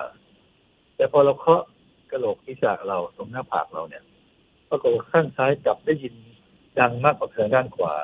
[0.96, 1.64] แต่พอเราเคาะ
[2.12, 4.04] กระโหลกศีรษะเราตรงหน้าผากเราเนี่ย
[4.70, 6.14] ปรากฏข้างซ้ายกลับได้ยิน
[6.80, 7.96] ดังมากกว่าทางด้านขวา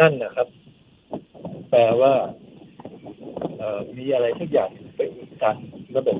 [0.00, 0.48] นั่นนะครับ
[1.70, 2.12] แปลว่า
[3.98, 5.56] มีอะไรทุกอย่างไปอุดตัน
[5.96, 6.18] ระบบ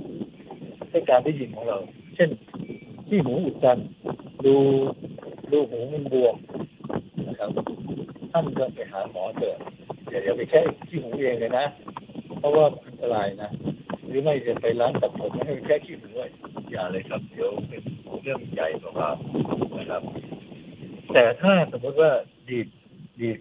[0.90, 1.78] ให้การได้ยินของเรา
[2.16, 2.30] เช่น
[3.08, 3.78] ที่หูอุดตัน
[4.46, 4.54] ดู
[5.52, 6.34] ดูหูมันบวม
[7.28, 7.50] นะครับ
[8.32, 9.56] ท่านก็ไปหาหมอเถอะ
[10.10, 11.66] อย่าอย่าไปแค่ที่หูเองเลยนะ
[12.38, 13.50] เพราะว่าอันตรายนะ
[14.08, 16.26] หรือไม่จะไปร้านตัดผมไม่ให้แค่ขี้หูไว้
[16.70, 17.82] อย่าเลยครับเดี๋ยวเป็น
[18.22, 19.08] เรื่องใหญ่กว่า
[19.78, 20.02] นะครับ
[21.12, 22.10] แต่ถ้าสมมติว่า
[22.48, 22.68] ดีด
[23.20, 23.38] ดีด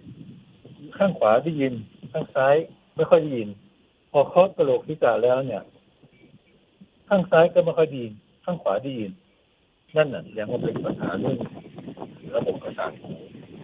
[0.97, 1.73] ข้างขวาได้ยิน
[2.11, 2.55] ข้างซ้าย
[3.01, 3.49] ไม่ค่อยได้ยิน
[4.11, 5.63] พอเคาะกระโหลกศีรษะแล้วเนี่ย
[7.09, 8.03] ข้างซ้ายก็ไม่ค่อยไดี
[8.45, 9.11] ข้างขวาได้ยิน
[9.95, 11.37] นั่นน่ะยังว่าเป็นปัญหาเรื่อง
[12.35, 13.13] ระบบประสาทหู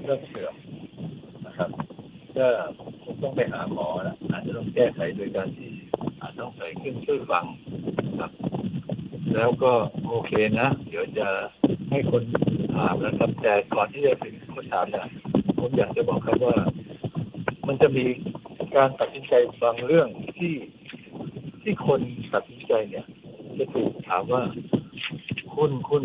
[0.04, 0.54] เรื่องเสื่อม
[1.46, 1.70] นะครับ
[2.38, 2.48] ก็
[3.04, 5.72] คงต้องไปหาหมอนะอาจจะต้องแก้ไขโดยการที่
[6.22, 7.46] อาจต้องใส่เครื่องช่วยฟัง
[8.08, 8.32] นะครับ
[9.36, 9.72] แล้วก็
[10.08, 11.28] โอเคนะ เดี๋ยวจะ
[11.90, 12.24] ให้คน
[12.76, 15.06] ถามนะครับ แต่ก่อนที่จะถึงคนถามเนี่ย
[15.60, 16.56] ผมอยากจะบอกครับว่า
[17.68, 18.06] มันจะมี
[18.76, 20.54] การตัดสินใจบางเรื่องที่
[21.62, 22.00] ที่คน
[22.34, 23.06] ตัดสินใจเนี่ย
[23.58, 24.44] จะถูกถามว่า
[25.56, 26.04] คุณคุณ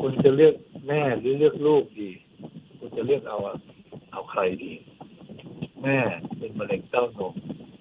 [0.00, 0.54] คุณจะเลือก
[0.88, 2.10] แม่หรือเลือกลูกดี
[2.78, 3.38] คุณจะเลือกเอา
[4.12, 4.72] เอาใครดี
[5.82, 5.98] แม่
[6.38, 7.34] เป็นมะเร็งเต้านม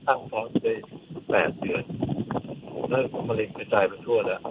[0.07, 0.73] ตั้งท้องได้
[1.29, 1.83] แปดเดือน
[2.89, 4.41] แล้วมะเร็งกระจายไปทั่วแล้ว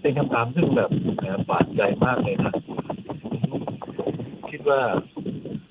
[0.00, 2.52] เป็นคำถามซึ่งแบบแหมบาดใจมากเลยนะ
[4.50, 4.80] คิดว่า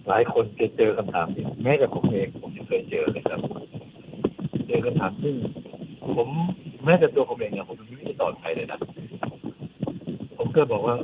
[0.07, 3.39] หลายคนจะเจอคำถามนี้แม้แต่ผมเองผมยังเคยเจอเลยครับ
[4.67, 5.35] เจอคำถามซึ่ง
[6.17, 6.29] ผม
[6.85, 8.79] แม้แต่ตัวผมเองเนี่ยผมไม่ได้ตอบใครเลยนะ
[10.37, 10.95] ผมก็บอกว่า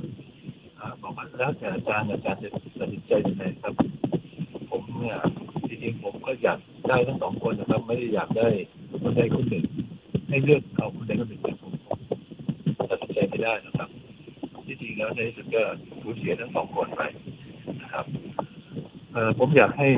[1.04, 3.74] บอกว่าแล้วแต่อาจารย์อาจารย์จะตัดสินใจยังไงครับ
[4.70, 5.18] ผมเนี่ย
[5.68, 6.60] จริงๆผมก็อยาก
[6.90, 8.48] ได้ทั้งสองคนนะครับ ไม่ได้อยากได้
[9.02, 9.66] คนใดคนหนึ่ง
[10.30, 12.00] ให้เลือกเอาคนใดคนหนึ่งแต่ผมผม
[12.90, 13.90] ตัดสินใจไม่ได้นะครับ
[14.66, 15.62] ที่จริงแล้วในที่สุดก็
[16.02, 17.02] สูญเสียทั้งสองคนไป
[17.82, 18.06] นะครับ
[19.14, 19.90] เออผมอยากให้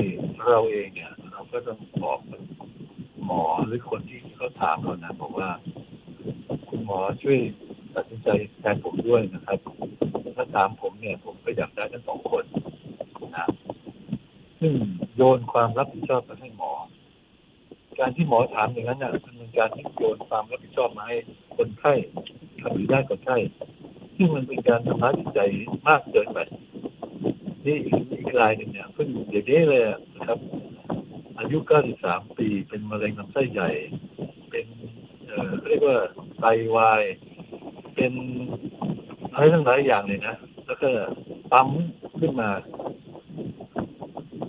[0.49, 2.19] เราเองเนี่ย เราก็ต้องบอก
[3.26, 5.49] หมอหรือคนที่เขาถามเรานะบอกว่า
[6.69, 7.39] คุณหมอช่วย
[7.95, 9.60] ตัดสินใจแทนผมด้วยนะครับ
[10.36, 12.43] ถ้าถามผมเนี่ย ผมก็อยากได้ทั้งสองคน
[13.36, 13.45] นะ
[14.60, 14.73] ซึ่ง
[15.15, 16.71] โยนความรับผิดชอบไปให้หมอ
[17.99, 21.17] การที่หมอถามอย่างนั้นน่ะมันเป็นการที่โยนความรับผิดชอบมาให้
[21.58, 21.93] คนไข้
[22.62, 23.38] ทำหรือได้คนไข้
[24.15, 25.39] ซึ่งมันเป็นการทำร้ายจิตใจ
[25.88, 26.39] มากเกินไป
[27.65, 29.84] นี่อีกอีกรายหนึ่งเนี่ยเพิ่งเดี๋ยวนี้เลย
[30.15, 30.39] นะครับ
[31.39, 31.58] อายุ
[31.97, 33.69] 93 ปีเป็นมะเร็งลำไส้ใหญ่
[34.49, 34.65] เป็น
[35.28, 35.97] เอ่อเรียกว่า
[36.39, 36.45] ไต
[36.76, 37.04] วาย
[37.95, 38.13] เป็น
[39.32, 40.89] อะไรทั้งหลายอย่างเลยนะ แล้วก็
[41.52, 41.69] ปั๊ม
[42.19, 42.49] ขึ้นมา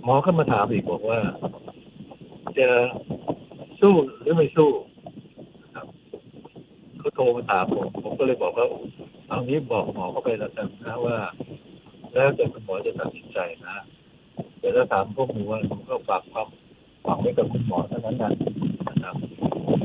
[0.03, 1.19] หมอก็มาถามอีกบอกว่า
[2.59, 2.67] จะ
[3.81, 4.69] สู้หรือไม่สู้
[5.75, 5.87] ครับ
[6.99, 8.67] เขาโทรมาถามผม ผมก็เลยบอกว่า
[9.27, 11.17] เอางี้บอกหมอเข้าไปแล้วกันนะว่า
[12.15, 13.75] แล้วแต่คุณหมอจะตัดสินใจนะ
[14.59, 16.47] แต่ถ้าถามพวกหนูว่าผมก็ฝากความ
[17.05, 18.31] ฝากไว้กับคุณหมอเท่านั้นนะ
[18.87, 19.15] นะครับ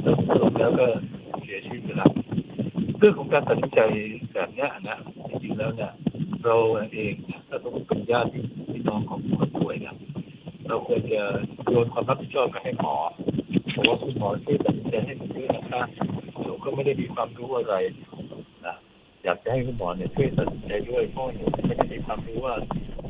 [0.03, 0.87] แล้วสรุปแล้วก็
[1.43, 2.11] เสียชีวิตไปแล้ว
[2.99, 3.81] เรื่องของการตัดสินใจ
[4.35, 4.97] แบบนี้นะ
[5.29, 5.93] จริงๆแล้วเนี่ย
[6.45, 6.57] เรา
[6.95, 7.14] เอง
[7.49, 8.29] ถ้าสมมติเป็นญาติ
[8.73, 9.95] พี่น้องของคนป่วยเนี่ย
[10.69, 11.23] เราควรจะ
[11.69, 12.95] โยนความรับผิดชอบไปให้หมอ
[13.75, 15.83] บอกว่าคุณหมอช่วยตัดสินใจให้ผมด้วยนะคะ
[16.47, 17.75] ผมก็ไม่ได้มีความรู้อะไร
[19.25, 22.55] อยากจะให้คุณหมอเนี่ยช่วยตัดสินใจด้วยเพราะหนูไม่ได้มีความรู้ว่า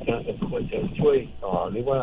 [0.06, 2.00] จะสมควรจะช่วยต่อหรือว่า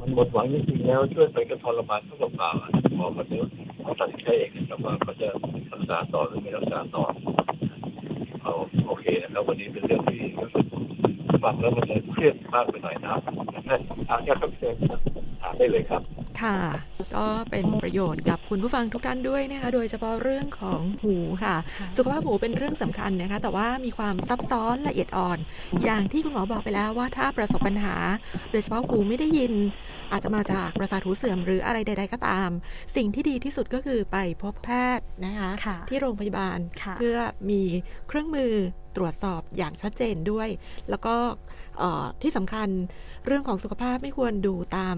[0.00, 2.50] มันหมดหวังจริงๆแล้วช่วยไปก็ทรมานเท่าเปล่า
[2.96, 3.36] หมอเขาจะ
[3.82, 5.28] เขาตัดสินใจเองนะครับว่าเขาจะ
[5.72, 7.04] รักษาต่อหรือไม่รักษาต่อ
[8.42, 8.54] เอา
[8.86, 10.64] โอเคนะครับวันนี้เป็นเรื่องที่รู้สึก
[11.44, 14.74] ฟังแล้วมันจะเครียดมากไปหน่อยนะครับถามแค่ครับเชิญ
[15.42, 16.02] ถามได้เลยครับ
[16.42, 16.56] ค่ะ
[17.16, 21.14] ก็เป็นประโยชน์กับคุณผู้ฟังทุกท่านด้วยนะคะ โดยเฉพาะเรื่องของหู
[21.44, 21.56] ค่ะ
[21.96, 25.38] สุขภาพหูเป็นเรื่องสำคัญนะคะ แต่ว่ามีความซับซ้อนละเอียดอ่อน
[25.84, 27.94] อย่างที่คุณหมอบอกไปแล้วว่าถ้าประสบปัญหา
[28.50, 29.52] โดยเฉพาะหูไม่ได้ยิน
[30.12, 32.48] อาจจะมาจากประสาทหูเสื่อมหรืออะไรใด ๆ ก็ตาม
[32.96, 34.68] สิ่งที่ดีที่สุดก็คือไปพบแพ
[34.98, 37.16] ทย์นะคะค่ะที่โรงพยาบาลค่ะเพื่อ
[37.50, 37.62] มี
[38.08, 38.54] เครื่องมือ
[38.96, 40.48] ตรวจสอบอย่างชัดเจนด้วย
[40.90, 41.14] แล้วก็
[42.22, 42.68] ที่สำคัญ
[43.26, 44.96] เรื่องของสุขภาพไม่ควรดูตาม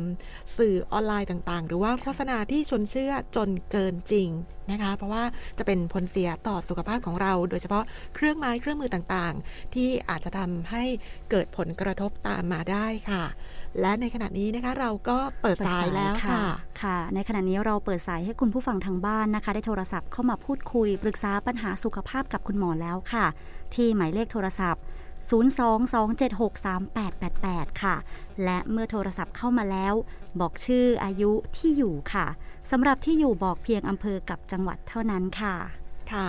[0.59, 4.29] สื่อออนไลน์ต่างๆ หรือว่าโฆษณาที่ชนเชื่อจนเกินจริง
[4.71, 5.25] นะคะ เพราะว่า
[5.59, 10.85] จะเป็นผลเสียต่อสุขภาพของเรา โดยเฉพาะเครื่องไม้เครื่องมือต่างๆ ที่อาจจะทำให้
[11.31, 13.25] เกิดผลกระทบตามมาได้ค่ะ
[13.81, 16.43] และในขณะนี้นะคะเราก็เปิดสายแล้วค่ะ
[16.83, 23.27] ค่ะ ในขณะนี้เราเปิดสายให้คุณผู้ฟังทางบ้านนะคะ ได้โทรศัพท์เข้ามาพูดคุยปรึกษาปัญหาสุขภาพกับคุณหมอแล้วค่ะ
[23.75, 24.83] ที่หมายเลขโทรศัพท์
[25.31, 27.97] 022763888 ค่ะ
[28.45, 29.95] และเมื่อโทรศัพท์เข้ามาแล้ว
[30.41, 32.27] บอกชื่ออายุที่อยู่ค่ะ
[32.71, 35.55] สำหรับที่อยู่บอกเพียงอำเภอกับจังหวัดเท่านั้นค่ะ
[36.13, 36.29] ค่ะ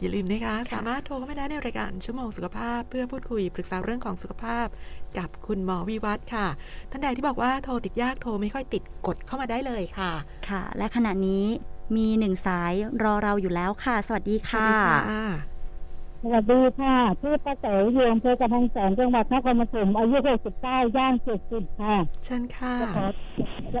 [0.00, 4.66] อย่าลืมนะคะ สามารถโทรเข้ามาได้ในรายการชั่วโมงสุขภาพ เพื่อพูดคุยปรึกษาเรื่องของสุขภาพ
[5.18, 6.46] กับคุณหมอวิวัฒน์ค่ะ
[6.90, 10.12] ท่านใดที่บอกว่าโทรติดยากโทรไม่ค่อยติดกดเข้ามาได้เลยค่ะ
[10.48, 11.44] ค่ะ และขณะนี้
[11.96, 15.24] มีหนึ่งสายรอเราอยู่แล้วค่ะ สวัสดีสวัสค่ะดีค่ะ
[16.24, 20.16] สวัสดีค่ะชื่อป้าเต๋ออยู่อำเภอกำแพงแสนจังหวัดนครปฐมอายุ
[20.56, 21.14] 69 ย่าง
[21.46, 23.04] 70 ค่ะเชิญค่ะจะขอ
[23.74, 23.80] จะ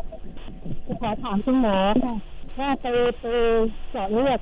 [0.86, 2.14] จะขอถามคุณหมอค่ะ
[2.58, 2.86] ว่าไป
[3.20, 3.24] ไป
[3.90, 4.38] เจาะเลือด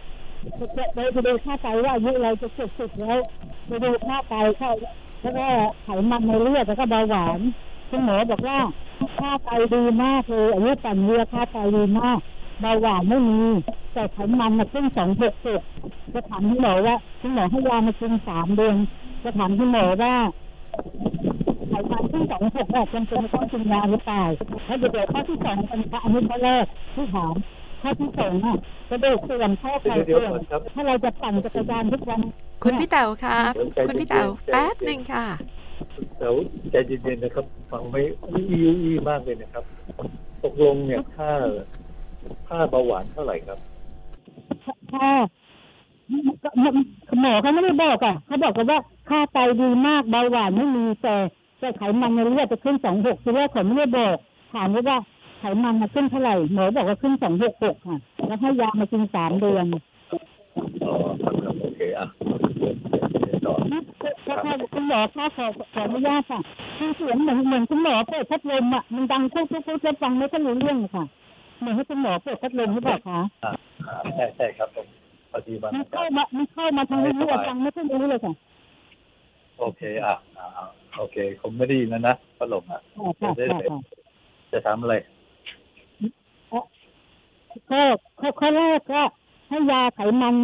[0.59, 3.19] จะไปไปดูค่าไตว่าอายุเราจะ 70 แล้ว
[3.67, 4.71] ไปดูค่าไตเข้า
[5.23, 5.47] แล้วก็
[5.85, 7.41] ไขมันในเลือดแล้วก็เบาหวาน
[7.91, 8.59] คุณหมอบอกว่า
[9.19, 12.21] ค่าไตดีมากเลยอายุต่ำเรือค่าไตดีมาก
[12.61, 13.41] เบาหวานไม่มี
[13.93, 15.61] แต่ไขมันมาขึ้นสองหกสิบ
[16.15, 18.77] จะถามคุณหมอว่าคุณหมอให้ยามากินสามเดือน
[19.23, 20.15] จะถามคุณหมอว่า
[21.69, 24.23] ไขมันขึ้นสองหกแบบจำเป็นต้องกินยาหรือเปล่า
[24.67, 27.35] แล้วเดี๋ยวข้อที่สองเป็นอันนี้ข้อแรกที่ถาม
[27.83, 28.57] ข้อที่สองอะ
[28.91, 32.21] กระดูกเสื่อมข้อเข่าเดี๋ยวเสื่อๆก่มอนครับถ้าเราจะปั่นจักรยานทุกวัน
[32.63, 35.27] คุณพี่เต๋อค่ะเดี๋ยวใจเย็นๆคุณพี่เต๋อใจเย็นๆแป๊บหนึ่งค่ะ
[36.19, 38.41] แต่ว่าใจเย็นๆนะครับ ฟังไม่อี
[38.83, 39.65] อีมากเลยนะครับ
[40.43, 41.33] ตกลงเนี่ยค่า
[42.49, 43.59] ค่าเบาหวานเท่าไหร่ครับ
[44.93, 45.09] ถ้า
[47.21, 51.15] หมอเขาไม่ได้บอกอะเขาบอกกันว่าค่าไตดีมากเบาหวานไม่มีแต่
[51.59, 54.17] แต่ไขมันในเลือดจะขึ้นสองหกทีแรกเขาไม่ได้บอก
[54.55, 54.99] ถามว่า
[55.41, 59.65] ไขมันมาขึ้นเท่าไหร่หมอบอกว่าขึ้นสองหกหกค่ะ แล้วให้ยามากินสามเดือน
[60.85, 62.07] อ๋อครับครับโอเคอะ
[62.59, 62.75] เดี๋ยว
[63.23, 63.55] เดี๋ยวต่อ
[64.27, 66.41] ถ้าถ้าคุณหมอคะขอขออนุญาตค่ะ
[66.79, 71.05] คือเสียงเหมือนเหมือนคุณหมอเปิดพัดลมอะมันดังปุ๊บปุ๊บปุ๊บแล้วฟังไม่ค่อยรู้เรื่องเลยค่ะ
[71.61, 73.53] เหมือนให้คุณหมอเปิดพัดลมหรือเปล่าคะอ่า
[73.87, 74.87] อ่าใช่ใช่ครับผม
[75.31, 78.33] พอดีมันมันเข้ามามันเข้ามาทางนี้เลยฟังไม่ค่อยรู้เลยค่ะ
[79.59, 80.65] โอเคอะอ่าอ่า
[80.97, 83.79] โอเคผมไม่ได้ยินแล้วนะพัดลมอะค่ะค่ะค่ะค่ะ
[84.53, 84.95] จะทำอะไร
[87.71, 87.83] ก็
[88.21, 89.03] ข้อข้อแรกก็
[89.49, 90.37] ให้ยาไขมัน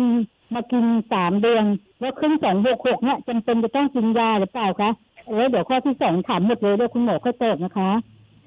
[0.54, 1.64] มากินสามเดือน
[2.00, 4.90] แล้วขึ้นสองหกหกเนี่ยจำเป็นจะต้องกินยาหรือเปล่าคะ
[5.36, 7.90] แล้วเดี๋ยวข้อที่สองถามหมดเลยเดี๋ยวคุณหมอค่อยตอบนะคะ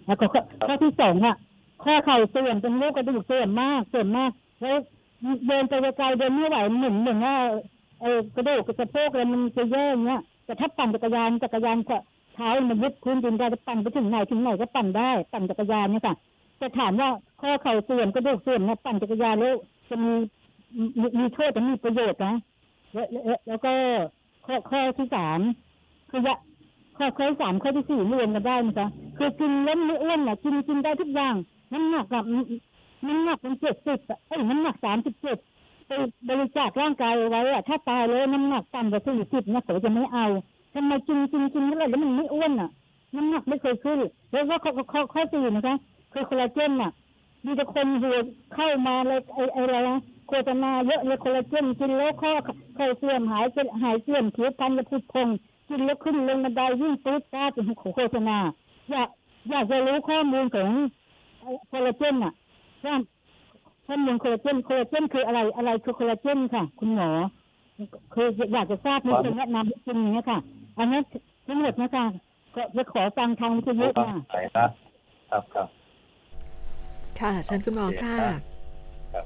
[0.06, 1.36] แล้วก็ข้อข้อที่สองอะ
[1.84, 4.78] ข้อเข่าเสื่อมเป็นโรคกระดูกเสื่อมมากเสื่อมมากแล้ว
[5.48, 7.36] เดินไปไกลๆเดินไม่ไหวเหมือนเหมือนว่า
[8.02, 11.98] เออกระดูกกระสะโพกอะไรมันจะแย่อย่างเงี้ยแต่ถ้าปั่นจักรยานจักรยานก็
[12.36, 16.16] เท้ามันยึดพื้นดินได้จะปั่นไปถึงไหนถึงไหนก็ปั่นได้ปั่นจักรยานเนี่ยค่ะ
[16.62, 17.10] จะถามว่า
[17.42, 19.56] ข้อเข่าเสื่อมกระดูกเสื่อมนี่ยปั่นจักรยานแล้ว
[19.90, 20.14] จะมี
[21.20, 22.36] มีโทษแต่มีประโยชน์นะ
[22.94, 23.72] แล้วแล้วแล้วก็
[24.46, 25.40] ข้อข้อที่สาม
[26.10, 26.36] คือว่า
[26.98, 28.88] ข้อข้อที่สามข้อที่สี่รวมกันได้นะคะ
[29.18, 31.36] คือกินแล้วไม่อ้วนอะกินกินได้ทุกอย่าง
[31.74, 32.24] น้ำหนักอะ
[33.08, 35.38] น้ำหนักมันเจ็ดสิบเอ้ยน้ำหนักสามสิบเจ็ด
[35.86, 35.92] ไป
[36.28, 40.26] บริจาคร่างกายเอาไว้อะถ้าตายแล้วน้ำหนักต่ำกว่าสี่สิบนะเขาจะไม่เอา
[40.74, 42.70] ทำไมกินกินกินเท่าไหร่แล้วมันไม่อ้วนอะ
[43.16, 44.00] น้ำหนักไม่เคยขึ้น
[44.32, 45.76] แล้วก็ข้อข้อข้อสี่นะคะ
[46.14, 46.92] คือคอลลาเจนอะ
[47.46, 48.16] มีแต่คนหัว
[48.54, 52.32] เข้ามาเลยไอ้ไอ้อะไรนะโฆษณาเยอะเลยคอลลาเจนกินแล้วข้อ
[52.76, 55.28] เข่าเสื่อมหายเป็นหายเสื่อมผิวพรรณจะพุดพอง
[55.68, 58.38] กินแล้วขึ้นลงบันไดวิ่งปื๊ดป้าเป็นโฆษณา
[58.92, 59.10] อยาก
[59.50, 60.76] อยากจะรู้ข้อมูลของไอ้
[61.72, 62.34] คอลลาเจนอะ
[62.86, 62.96] ว่า
[63.86, 67.10] ข้อมูลคอลลาเจนคอลลาเจนคืออะไรอะไรคือคอลลาเจนค่ะ คุณหมอ
[68.14, 70.40] คืออยากจะทราบในเชิงแนะนำให้กินอย่างเงี้ยค่ะ
[70.78, 71.04] อันนั้น
[71.48, 72.06] ทั้งหมดนะคะ
[72.56, 74.68] ก็จะขอฟังทางวิทยุฟังค่ะไหนนะ
[75.30, 75.68] ครับครับ
[77.20, 78.16] ค่ะเชิญคุณหมอค่ะ
[79.14, 79.26] ครับ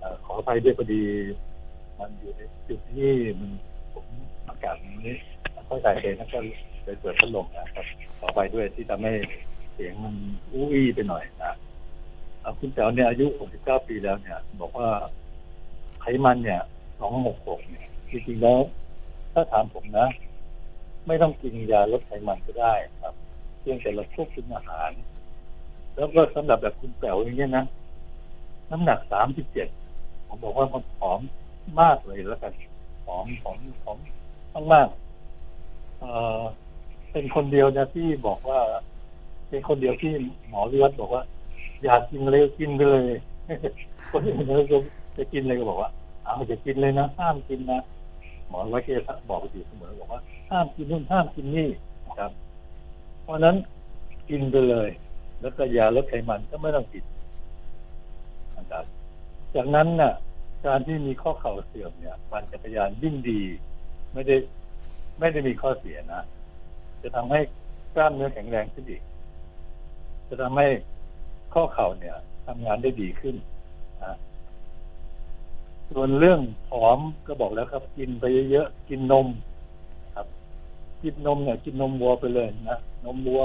[0.00, 1.02] เอ่อขออภัยด้วยพอดี
[1.98, 3.50] มันอยู่ในจุดที่มัน
[3.94, 4.06] ผม
[4.48, 5.14] อากาศมันนี้
[5.66, 6.38] เข้าใจเองแล้วก็
[6.84, 7.86] เลยเปิดพัดลมนะครับ
[8.18, 9.12] ขออภัยด้วยที่ทำให้
[9.74, 10.14] เสียงมัน
[10.50, 11.52] อู้อี้ไปหน่อยนะ
[12.58, 13.26] คุณแจ๋วเนี่ยอายุ
[13.58, 14.88] 69 ปีแล้วเนี่ย บอกว่า
[16.00, 16.60] ไขมันเนี่ย
[17.14, 18.60] 266 เนี่ยจริงๆแล้ว
[19.32, 20.08] ถ้าถามผมนะ
[21.06, 23.14] ไม่ต้องกินยาลดไขมันก็ได้ครับ
[23.60, 24.90] เพียงแต่เราควบคุมอาหาร
[25.96, 27.64] แล้วก็สำหรับแบบคุณแป๋วอย่างเงี้ยนะ
[28.70, 28.98] น้ำหนัก
[29.62, 31.20] 37 ผมบอกว่ามันผอม
[31.80, 32.52] มากเลยแล้วกัน
[33.04, 33.98] ผอมผอมผอม
[34.72, 36.40] มากๆเอ่อ
[37.12, 38.60] เป็นคนเดียวนะที่บอกว่า
[39.54, 40.12] เป็นคนเดียวที่
[40.48, 41.22] หมอวิวัฒน์บอกว่า
[41.84, 43.16] อยากกินเลยกินไปเลย
[44.10, 44.80] คนอื่นเขา
[45.16, 45.90] จะกินเลยก็บอกว่า
[46.24, 47.80] เอาจะกินเลยนะห้ามกินนะ
[48.48, 51.68] หมอวิวัฒน์ก็จะบอกอยู่เสมอบอกว่า ห้ามกินนู่นห้ามกินนี่
[52.06, 52.30] นะครับ
[53.22, 53.56] เพราะนั้น
[54.28, 54.88] กินไปเลย
[55.40, 57.04] แล้วก็ยาลดไขมันก็ไม่ต้องกิน
[58.56, 58.84] นะครับ
[59.54, 60.12] จากนั้นน่ะ
[60.66, 63.40] การที่มีข้อเข่าเสื่อมเนี่ยปั่นจักรยานยิ่งดี
[64.12, 64.36] ไม่ได้
[65.18, 66.22] ไม่ได้มีข้อเสียนะ
[67.02, 67.40] จะทำให้
[67.94, 69.02] กล้ามเนื้อแข็งแรงขึ้นอีก
[70.28, 70.68] จะทำให้
[71.54, 73.36] ข้อเข่าเนี่ยทำงานได้ดีขึ้น
[75.92, 79.26] ส่วนเรื่องผอมก็บอกแล้วครับ กินไปเยอะๆกินนม
[80.14, 80.26] ครับ
[81.02, 83.44] กินนมเนี่ย กินนมวัวไปเลยนะนมวัว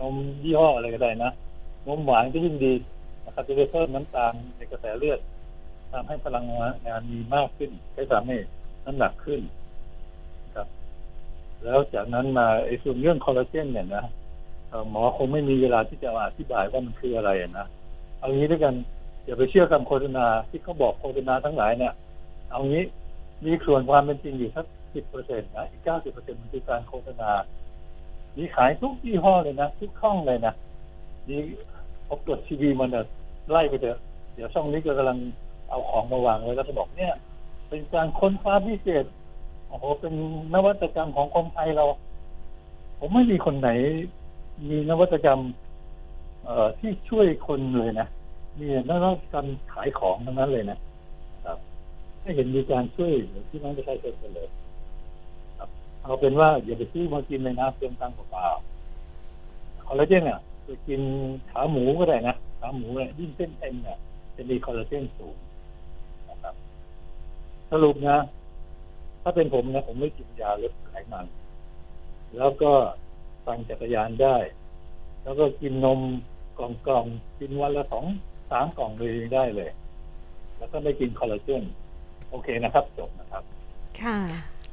[0.00, 1.30] นมยี่ห้ออะไรก็ได้นะ
[1.86, 2.72] นมหวานก็ยิ่งดี
[3.24, 5.20] นะครับจะได้เพิ่มน้ำตาลในกระแสเลือด
[5.92, 6.44] ทำให้พลัง
[6.86, 8.36] งานมีมากขึ้นก็ทำให้
[8.84, 9.40] น้ำหนักขึ้น
[10.54, 10.66] ครับ
[11.64, 14.04] แล้วจากนั้นมาไอ้ส่วนเรื่องคอลลาเจนเนี่ยนะ
[14.90, 17.66] หมอคงไม่มีเวลาที่จะอธิบายว่ามันคืออะไรนะ
[18.18, 18.74] เอางี้ด้วยกัน
[19.24, 21.92] อย่าไปเชื่อคำโฆษณาที่เขาบอกโฆษณาทั้งหลายเนี่ย
[22.50, 22.84] เอางี้
[23.44, 27.30] มีส่วนความเป็นจริงอยู่สักสิบเปอร์เซ็นต์นะอีกเก้าสิบเปอร์เซ็นต์มันคือการโฆษณา
[28.36, 30.54] มีขายทุกยี่ห้อเลยนะทุกช่องเลยนะ
[31.28, 31.40] นี่
[32.06, 33.04] พอกดทีวีมันเนี่ย
[33.50, 33.98] ไล่ไปเถอะ
[34.34, 35.18] เดี๋ยวช่องนี้ก็กำลัง
[35.68, 37.14] เอาของมาวางไว้แล้วก็บอกเนี่ย
[37.68, 39.04] เป็นการค้นคว้าพิเศษ
[39.68, 40.14] โอ้โหเป็น
[40.54, 41.84] นวัตกรรมของคนไทยเรา
[42.98, 43.70] ผมไม่มีคนไหน
[44.68, 45.40] มีนวัตกรรม
[46.44, 48.08] เอ่อที่ช่วยคนเลยนะ
[48.58, 50.78] มีนวัตกรรมขายของทั้งนั้นเลยนะ
[51.44, 51.58] ครับ
[52.20, 53.12] ไม่เห็นมีการช่วย
[53.48, 54.48] ที่น้องประชาชนกันเลย
[55.58, 55.68] ครับ
[56.02, 58.46] เอาเป็นว่าอย่าไปซื้อมากินเลยนะเติมตังค์เปล่า
[59.86, 61.00] คอลลาเจนเนี่ยไปกิน
[61.50, 63.98] ขาหมูก็ได้นะขาหมูเนี่ยยิ่งเส้นเอ็นเนี่ย
[64.36, 65.36] จะมีคอลลาเจนสูง
[66.30, 66.54] นะครับ
[67.70, 68.18] สรุปนะ
[69.22, 71.26] ถ้าเป็นผมนะผมไม่กินยาลดไขมัน
[72.36, 72.72] แล้วก็
[73.46, 74.36] ปั่นจักรยานได้
[75.22, 76.00] แล้วก็กินนม
[76.58, 78.06] กล่องๆกินวันละสอง
[78.50, 79.70] สามกล่องเลยได้เลย
[80.58, 81.62] แล้วก็ไม่กินคอลลาเจน
[82.30, 83.42] โอเคนะครับ จบนะครับ
[84.02, 84.18] ค่ะ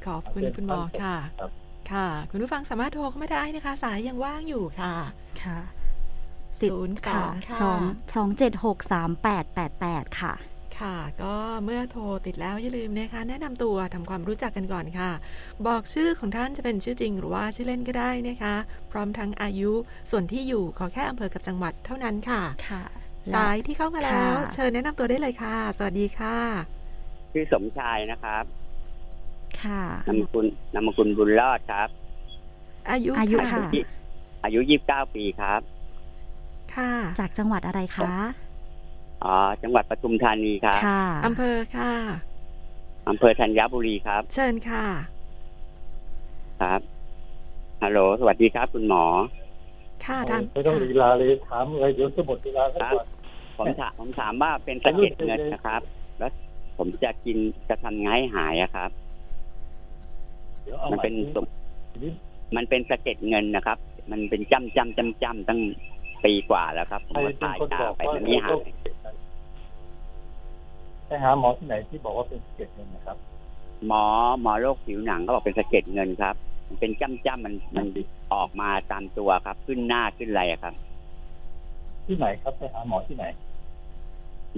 [0.06, 1.50] ขอบคุณคุณหมอค่ะครับ
[1.92, 4.94] ค่ะ คุณผู้ฟังสามารถโทรเข้ามาได้นะคะ สายยังว่างอยู่ค่ะ
[5.42, 5.58] ค่ะ
[6.60, 7.80] สิบศูนย์สอค่ะงค่ะสอง
[8.16, 10.32] สองเจ็ดหกสามแปดแปดแปดค่ะ
[10.80, 15.10] ค่ะ ก็เมื่อโทรติดแล้วอย่าลืมนะคะ แนะนำตัวทำความรู้จักกันก่อนค่ะ
[15.66, 18.54] บอกชื่อของท่านจะเป็นชื่อจริง หรือว่าชื่อเล่นก็ได้นะคะ
[18.92, 19.72] พร้อมทั้งอายุ
[20.10, 22.82] ส่วนที่อยู่ขอแค่อำเภอกับจังหวัดเท่านั้นค่ะค่ะ
[23.34, 26.36] สายที่เข้ามาแล้วค่ะเชิญแนะนำตัวได้เลยค่ะ สวัสดีค่ะ
[27.32, 28.44] ชื่อสมชายนะครับ
[29.62, 31.88] ค่ะนามกุลนามกุลบุญรอดครับ
[32.90, 33.62] อายุอายุค่ะ
[34.44, 35.60] อายุยี่สิบเก้าปีครับ
[36.74, 38.14] ค่ะ จากจังหวัดอะไรคะ
[39.24, 41.92] อ๋อจังหวัดปทุมธานีครับค่ะอำเภอค่ะ
[43.08, 44.84] อำเภอธัญบุรีครับ เชิญค่ะ
[46.62, 46.80] ครับ
[47.82, 49.04] ฮัลโหลสวัสดีครับ คุณหมอ
[50.04, 53.06] ค่ะทำไม่ต้องลีลาเลยถามอะไรเดี๋ยวจะหมดเวลาแล้วก่อน
[53.58, 55.82] ผมถามผมถามว่าเป็นสะเก็ดเงินนะครับ
[56.18, 56.32] แล้ว
[56.78, 58.90] ผมจะกินจะทำไงให้หายอะครับ
[60.62, 61.44] เดี๋ยวเอามันใหม่เป็นสม
[62.02, 62.14] นิด
[62.56, 63.78] มันเป็นสะเก็ดเงินนะครับ
[64.10, 65.60] มันเป็นจ้ำจ้ำจ้ำจ้ำตั้ง
[66.24, 68.60] ปีกว่าแล้วครับผมใครก็เป็นถ่ายคนตาบอกไปว่ามันไม่หาย
[71.10, 73.16] ไปหาหมอที่ไหนที่บอกว่าเป็นเกล็ดเงินนะครับ
[73.86, 74.04] หมอ
[74.42, 76.34] หมอโรคผิวหนังเขาบอกเป็นสะเก็ดเงินครับ
[76.66, 77.86] มันเป็นจ้ำจ้ำมันมัน
[78.32, 80.74] ออกมาตามตัวครับ ขึ้นหน้าขึ้นอะไรอะครับ
[82.06, 83.24] ที่ไหนครับไปหาหมอที่ไหน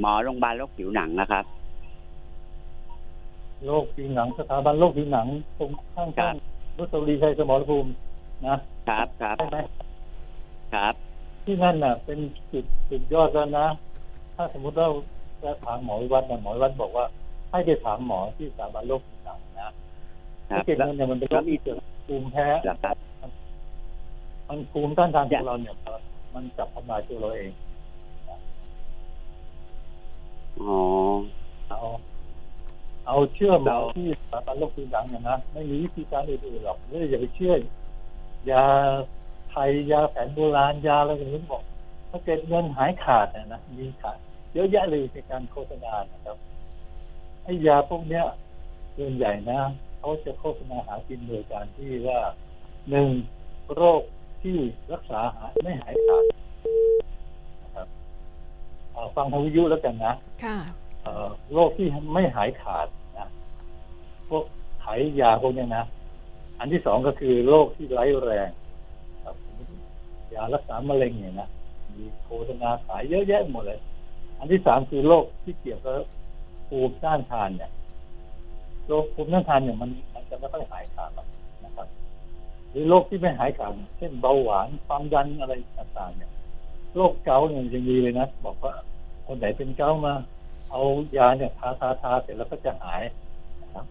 [0.00, 1.44] หมอโรงพยาบาลโรคผิวหนังนะครับ
[3.66, 5.26] โรคผิวหนังสถาบันโรคผิวหนัง
[5.58, 6.34] ตรงข้างครัข้าง
[6.76, 7.90] บรุตรีชัยสมรภูมิ
[8.46, 8.56] นะ
[8.88, 9.58] ครับครับใช่ไหม
[10.74, 10.94] ครับ
[11.44, 12.18] ที่นั่นน่ะ เป็น
[12.52, 13.66] จุดจุดยอดแล้วนะ
[14.36, 15.21] ถ้าสมมติว่าจะ
[15.64, 17.04] ถามหมอวิวัฒน์นะหมอวิวัฒน์บอกว่า
[17.50, 21.76] ให้ไปถามหมอที่สถาบันโรคผิวหนังนะครับเกล็ดแล้วเงินเนี่ยมันเป็นโรคที่เกิด
[22.06, 22.96] ภูมิแพ้แล้วครับ
[24.48, 25.74] มันภูมิต้านทานของเราเนี่ย
[26.34, 27.52] มันจับทำลายตัวเราเอง
[30.60, 30.78] อ๋อ
[31.68, 31.78] เอา
[33.06, 37.54] เอาเชื่อหมอที่สถาบันโรคผิวหนังเนี่ยนะไม่มีวิธีการอื่นๆหรอกไม่อย่าไปเชื่อ
[38.50, 38.64] ยา
[39.50, 41.62] ไทยยาแผนโบราณยาอะไรอย่างนี้บอก
[42.10, 44.18] ถ้าเกิดเงินหายขาดเนี่ยนะมีขาด
[44.54, 46.36] เยอะแยะเลยในการโฆษณานะครับ
[47.44, 48.24] ไอ้ยาพวกเนี้ย
[48.96, 49.60] ส่วนใหญ่นะ
[49.98, 52.20] เขาจะโฆษณาหากินโดยการที่ว่า
[52.90, 53.08] หนึ่ง
[53.74, 54.02] โรค
[54.42, 54.56] ที่
[54.92, 56.24] รักษาหายไม่หายขาด
[57.62, 57.86] นะครับ
[58.92, 60.56] เอาฟังทางวิทยุแล้วกันนะค่ะ
[61.02, 62.86] เอ่อโรคที่ไม่หายขาด
[63.18, 63.28] นะ
[64.28, 64.44] พวก
[64.80, 64.86] ไข
[65.20, 65.84] ยาพวกเนี้ยนะ
[66.58, 68.50] อันที่สองก็คือโรคที่ไร้แรง
[69.24, 69.36] ครับ
[70.34, 71.48] ยารักษามะเร็งเนี่ยนะ
[71.96, 73.80] มีโฆษณาขายเยอะแยะหมดเลย
[74.42, 75.98] อันที่สามคือโรคที่เกี่ยวกับ
[76.68, 77.70] ภูมิต้านทานเนี่ย
[78.86, 81.26] โรคภูมิต้านทานเนี่ยมันมันจะไม่ค่อยหายขาดหรอก
[81.64, 81.86] นะครับ
[82.70, 86.30] หรือโรคที่ไม่หายขาดเช่นเบาหวานความดันอะไรต่างๆเนี่ย
[86.96, 88.74] โรคเกาต์เนี่ยยังมีเลยนะบอกว่า
[89.26, 90.14] คนไหนเป็นเกาต์มา
[90.70, 90.80] เอา
[91.16, 93.02] ยาเนี่ยทาทาทาเสร็จแล้วก็จะหาย
[93.62, 93.86] นะครับ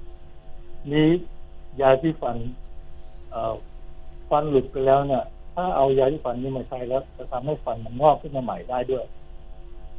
[0.92, 1.02] มี
[1.82, 2.38] ยาที่ฟัน
[4.30, 5.24] ฟันหลุดไปแล้วเนี่ย
[5.56, 9.06] ถ้าเอายาที่ฟันนี้มาใช้แล้ว จะทำให้ฟันมันงอกขึ้นมาใหม่ได้ด้วย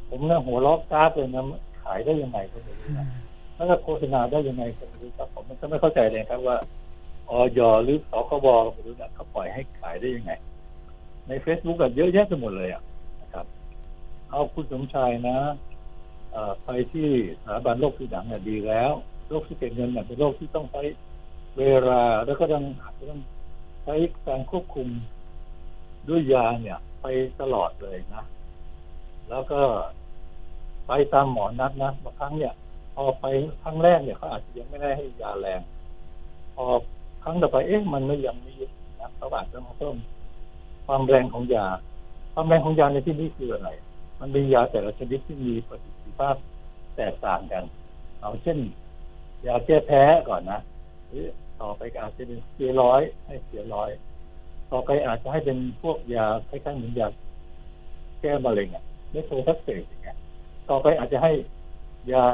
[0.09, 1.43] ผมเนี่ยหัวล็อกกราฟเลยนะ
[1.83, 3.07] ขายได้ยังไงก็ไม่รู้นะ
[3.55, 6.57] แล้วก็โฆษณาได้ยังไงก็ไม่รู้ครับผมมันก็ไม่เข้าใจเลยครับว่า
[7.29, 10.31] ออยหรือสคบก็ไม่รู้นะเขาปล่อยให้ขายได้ยังไง
[11.27, 12.83] ในเฟซบุ๊กก็เยอะแยะไปหมดเลยอะ
[13.21, 13.45] นะครับ
[14.29, 15.37] เอาคุณสมชายนะ
[16.31, 17.09] เอ่อไปที่
[17.41, 18.91] สถาบันโรคผิวหนังเนี่ยดีแล้ว
[19.29, 20.81] โรคที่เก็บเงินเนี่ยเป็นโรคที่ต้องใช้
[21.57, 23.21] เวลาแล้วก็ต้องอาจจะต้อง
[23.83, 23.95] ใช้
[24.27, 24.87] การควบคุม
[26.09, 27.05] ด้วยยาเนี่ย ไป
[27.41, 28.23] ตลอดเลยนะ
[29.29, 29.61] แล้วก็
[30.87, 32.53] ไปตามหมอนัดนะบางครั้งเนี่ย
[32.95, 33.25] พอไป
[33.63, 35.61] ครั้งแรกเนี่ยเขาอาจจะยังไม่ได้ให้ยาแรง
[36.55, 36.65] พอ
[37.23, 39.95] ครั้งต่อไปเอ๊ะมันไม่ยังไม่ยุดนะเขาอาจจะมาเพิ่ม
[40.85, 41.65] ความแรงของยา
[42.33, 43.69] ความแรงของยาในที่นี้คืออะไร
[44.19, 46.35] มันมียาแต่ละชนิดที่มีประสิทธิภาพ
[46.97, 47.63] แตกต่างกัน
[48.21, 48.57] เอาเช่น
[49.45, 50.59] ยาแก้แพ้ก่อนนะ
[51.07, 51.25] หรือ
[51.61, 53.89] ต่อไปอาจจะเป็นสเตียรอยด์ให้สเตียรอยด์
[54.71, 57.07] ต่อไปอาจจะให้เป็นพวกยาคล้ายๆเหมือนยา
[58.21, 60.17] แก้มะเร็งอะ methotrexate อย่างเงี้ย
[60.69, 61.31] ต่อไปอาจจะให้
[62.11, 62.25] ยา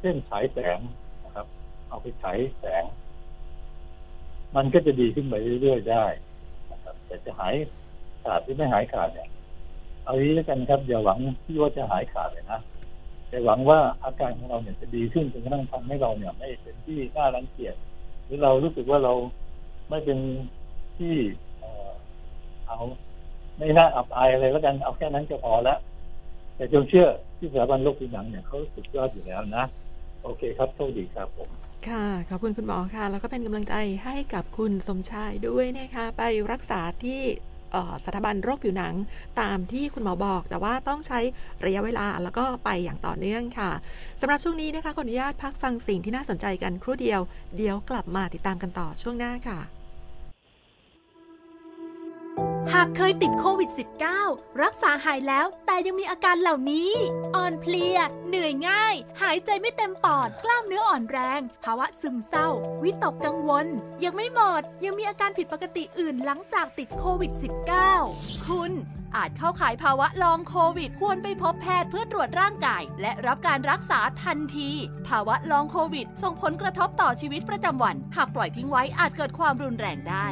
[0.00, 0.78] เส้นฉายแสง
[1.24, 1.46] นะครับ
[1.88, 2.84] เอาไปฉายแสง
[4.56, 6.04] มันก็จะดีขึ้นไปเรื่อยๆได้
[6.72, 7.54] นะครับ แต่จะหาย
[8.24, 9.28] ขาดหรือไม่หายขาดเนี่ย
[10.04, 12.60] เอางี้แล้วกันครับอย่าหวังที่ว่าจะหายขาดเลยนะ
[13.28, 17.74] แต่หวังว่าอาการของเราเนี่ยจะดีขึ้นจนกระทั่งทำให้เราเนี่ย ไม่เป็นที่น่ารังเกียจ
[18.24, 19.12] หรือเรารู้สึกว่าเรา
[19.90, 20.18] ไม่เป็น
[20.98, 21.14] ที่
[21.58, 21.90] เอ่อ
[22.66, 22.78] เอา
[23.58, 25.78] ไม่น่าอับอายอะไรแล้วกันเอาแค่นั้นก็พอแล้ว
[26.58, 27.06] แต่จงเชื่อ
[27.38, 29.64] ที่สถาบันโรคผิวหนังเนี่ยเขาสุดยอดอยู่แล้วนะ
[30.22, 31.48] โอเคครับโชคดีครับผม
[31.88, 37.22] ค่ะ ขอบคุณคุณหมอค่ะ แล้วก็เป็นกำลังใจให้กับคุณสมชายด้วยนะคะไปรักษาที่
[38.04, 38.94] สถาบันโรคผิวหนัง
[39.40, 41.20] ตามที่คุณหมอบอก แต่ว่าต้องใช้
[41.64, 43.70] ระยะเวลาแล้วก็ไปอย่างต่อเนื่องค่ะ
[44.20, 47.20] สำหรับช่วงนี้นะคะขออนุญาตพักฟังสิ่งที่น่าสนใจกันครู่เดียว
[47.56, 49.58] เดี๋ยวกลับมาติดตามกันต่อช่วงหน้าค่ะ
[52.74, 53.70] หากเคยติดโควิด
[54.14, 56.90] -19 รักษาหายแล้วแต่ยังมีอาการเหล่านี้
[57.36, 62.48] อ่อนเพลีย เหนื่อยง่าย หายใจไม่เต็มปอด กล้ามเนื้ออ่อนแรง ภาวะซึมเศร้า
[62.82, 63.66] วิตกกังวล
[64.04, 67.32] ยังไม่หมด ยังมีอาการผิดปกติอื่นหลังจากติดโควิด
[67.90, 68.72] -19 คุณ
[69.16, 74.70] อาจเข้าข่ายภาวะลองโควิด ควรไปพบแพทย์เพื่อตรวจร่างกาย และรับการรักษาทันที
[75.08, 80.26] ภาวะลองโควิด ส่งผลกระทบต่อชีวิตประจำวัน หากปล่อยทิ้งไว้อาจเกิดความรุนแรงได้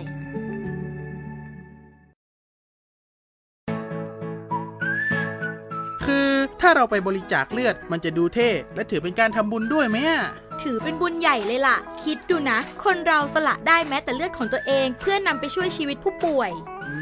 [6.07, 6.29] คือ
[6.61, 10.23] ถ้าเราไปบริจาคเลือดมันจะดูเท่ และถือเป็นการทำบุญด้วยไหมอะ
[10.63, 16.51] ถือเป็นบุญใหญ่เลยล่ะ คิดดูนะ คนเราสละได้แม้แต่เลือดของตัวเอง เพื่อนำไปช่วยชีวิตผู้ป่วย
[16.85, 16.97] อื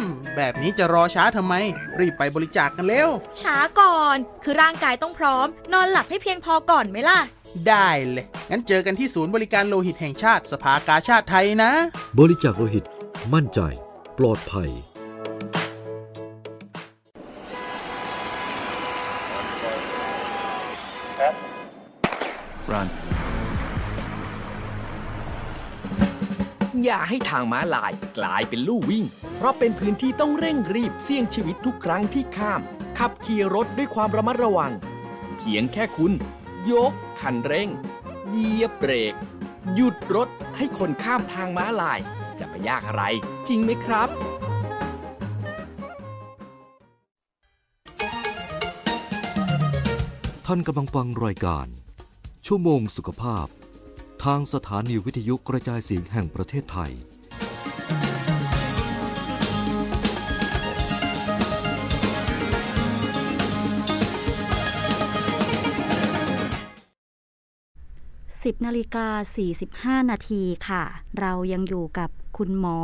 [0.00, 0.02] ม
[0.36, 1.54] แบบนี้จะรอช้าทำไม
[1.98, 3.08] รีบไปบริจาคกันเร็ว
[3.42, 7.18] ช้าก่อน คือร่างกายต้องพร้อม นอนหลับให้เพียงพอก่อนไหมล่ะ
[7.68, 11.70] ได้เลย งั้นเจอกันที่ศูนย์บริการโลหิตแห่งชาติสภากาชาติไทยนะ
[12.18, 12.84] บริจาคโลหิต
[13.34, 13.60] มั่นใจ
[14.18, 14.70] ปลอดภัย
[26.84, 29.04] อย่าให้ทางม้าลายกลายเป็นลู่วิ่ง
[29.36, 32.60] เพราะเป็นพื้นที่ต้องเร่งรีบเสี่ยงชีวิตทุกครั้งที่ข้าม
[32.98, 34.72] ขับขี่รถด้วยความระมัดระวัง
[35.36, 36.12] เพียงแค่คุณ
[36.70, 37.68] ยกคันเร่ง
[38.28, 39.14] เหยียบเบรก
[39.74, 42.00] หยุดรถให้คนข้ามทางม้าลาย
[42.38, 43.02] จะไปยากอะไร
[43.48, 44.08] จริงไหมครับ
[50.46, 51.66] ท่านกำลังฟังรายการ
[52.52, 53.46] ชั่วโมงสุขภาพ
[54.24, 56.92] ทางสถานีวิทยุกระจายเสียงแห่งประเทศไทย
[68.52, 69.06] 10นาฬิกา
[69.98, 70.82] 45 นาทีค่ะ
[71.20, 72.78] เรายังอยู่กับคุณหมอ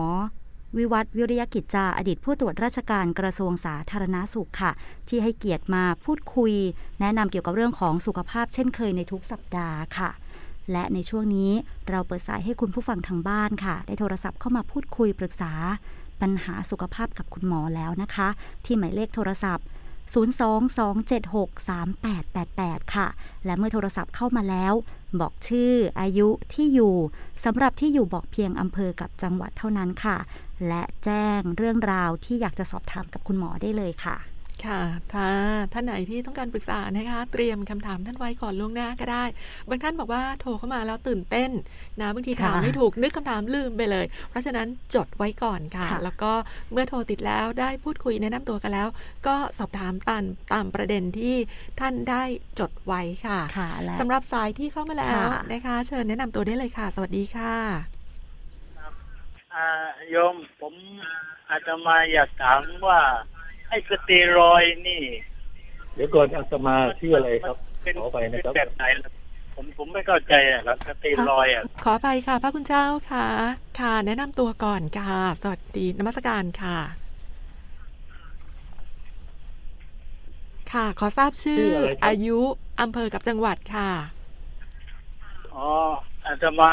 [0.79, 4.72] วิวัฒวิริยกิจจาอดีตผู้ตรวจราชการกระทรวงสาธารณาสุขค่ะ
[5.09, 6.53] ที่ให้เกียรติมาพูดคุย
[7.01, 10.11] แนะนำเกี่ยวกับเรื่องของสุขภาพเช่นเคยในทุกสัปดาห์ค่ะ
[10.72, 11.51] และในช่วงนี้
[11.91, 15.53] เราเปิดสายให้คุณผู้ฟังทางบ้านค่ะ ได้โทรศัพท์เข้ามาพูดคุยปรึกษา
[16.20, 18.29] ปัญหาสุขภาพกับคุณหมอแล้วนะคะ
[18.64, 19.64] ที่หมายเลขโทรศัพท์
[20.14, 23.09] 022763888 ค่ะ
[23.44, 24.74] และเมื่อโทรศัพท์เข้ามาแล้ว
[25.20, 26.94] บอกชื่อ อายุที่อยู่
[27.44, 30.16] สำหรับที่อยู่บอกเพียงอำเภอกับจังหวัดเท่านั้นค่ะ
[30.68, 34.16] และแจ้งเรื่องราวที่อยากจะสอบถามกับคุณหมอได้เลยค่ะ
[34.64, 34.82] ค่ะ
[35.12, 35.28] ถ้า
[35.72, 39.24] ท่านไหนที่ต้องการปรึกษานะคะ เตรียมคำถามท่านไว้ก่อนล่วงหน้าก็ได้
[39.68, 41.50] บางท่านบอกว่าโทรเข้ามาแล้วตื่นเต้น
[42.00, 46.32] นะบางทีถามค่ะไม่ถูกนึกคำถามลืมไปเลย เพราะฉะนั้นจดไว้ก่อนค่ะค่ะ แล้วก็
[46.72, 48.88] เมื่อโทรติดแล้วได้พูดคุยแนะนำตัวกันแล้ว
[49.26, 51.34] ก็สอบถามตามตามประเด็นที่
[51.80, 52.22] ท่านได้
[52.61, 57.54] จดไว้ค่ะค่ะและสำหรับสายที่เข้ามาแล้วค่ะนะคะ เชิญแนะนำตัวได้เลยค่ะ สวัสดีค่ะ
[59.54, 59.68] อ่า
[60.11, 60.74] โยมผม
[61.50, 63.00] อาตมาอยากถามว่า
[63.68, 65.02] ไอ้สเตียรอยด์นี่
[65.94, 69.10] เดี๋ยวก่อนอาตมาชื่ออะไรครับเป็นขอไปนะครับแบบไหนล่ะ
[69.54, 73.26] ผมผมไม่เข้าใจอะครับสเตียรอยด์อะขอไปค่ะ พระคุณเจ้าค่ะ
[73.80, 76.78] ค่ะ แนะนำตัวก่อนค่ะ สวัสดีนมัสการค่ะ
[80.72, 82.38] ค่ะ ขอทราบชื่อชื่ออะไรครับอายุ
[82.80, 83.90] อำเภอกับจังหวัดค่ะ
[85.54, 85.68] อ๋อ
[86.26, 86.72] อาตมา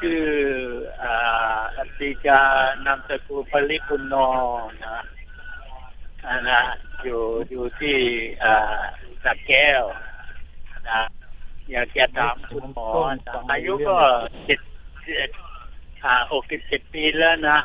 [0.00, 0.22] ชื่อ
[1.02, 2.40] อ่าอติจา
[2.86, 4.14] นามสกุลปริปุณโน
[4.84, 5.00] นะอ่า
[6.50, 6.60] นะ
[7.04, 7.20] อยู่
[7.50, 7.96] อยู่ที่
[8.44, 8.80] อ่า
[9.24, 9.82] สักแก้ว
[10.90, 11.00] นะ
[11.72, 12.88] อยากจะถามคุณหมอ
[13.26, 13.98] นะอายุก็
[14.46, 14.60] เจ็ด
[15.04, 15.30] เจ็ด
[16.04, 17.58] อ่าหกสิบเจ็ดปีแล้วนะ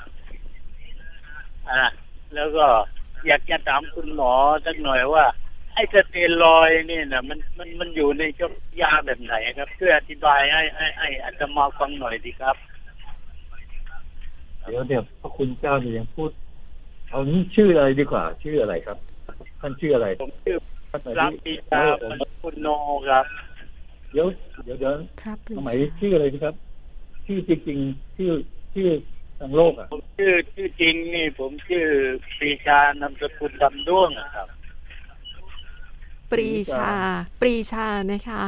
[1.70, 1.84] อ่า
[2.36, 2.66] แล้วก็
[3.28, 4.34] อยากจะถามคุณหมอ
[4.66, 5.26] สักหน่อยว่า
[5.74, 8.50] ไอ้สเตียรอยด์นี่นะมันมันมันอยู่ในเจ้า
[8.82, 12.56] ยาแบบไหนครับช่วยอธิบายให้ให้ให้อาตมาฟังหน่อยดีครับ
[14.64, 16.32] เดี๋ยวเนี่ยพระคุณเจ้าเนี่ยยังพูด
[17.12, 18.98] เอานี้ชื่ออะไรดีกว่า ชื่ออะไรครับ
[19.62, 20.56] ท่านชื่ออะไรผมชื่อ
[20.92, 21.82] ท่านไหนรักที่ปีตา
[22.22, 22.68] ปคุณโน
[23.10, 23.26] ครับ
[24.12, 24.28] เดี๋ยว
[24.64, 24.94] เดี๋ยวเดี๋ยว
[25.24, 26.56] ครับปรึกสษามัยชื่ออะไรนะครับ
[27.26, 28.32] ชื่อจริงๆชื่อ
[28.74, 28.90] ชื่อ
[29.40, 31.86] ทางโลกอะผมชื่อชื่อจริงนี่ ผมชื่อ
[32.38, 34.48] ปรีชานามสกุลดำด้วงอะครับ
[36.32, 36.90] ปรีชา
[37.42, 38.44] ปรีชานะคะ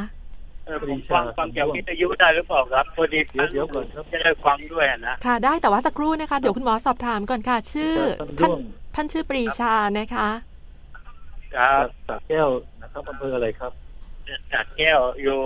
[0.66, 8.60] เออผมฟังฟังจากวิทยุได้หรือเปล่าครับพอดีเดี๋ยวเดี๋ยวก่อนครับจะได้ฟังด้วยนะค่ะ ได้แต่ว่าสักครู่นะคะ เดี๋ยวคุณหมอสอบถามก่อนค่ะ ชื่อท่านท่านด้วง
[8.96, 10.28] ท่านชื่อปรีชานะคะ
[11.56, 12.50] ครับสระแก้ว
[12.82, 13.72] นะครับอำเภออะไรครับ
[14.54, 15.40] จากแก้วอยู่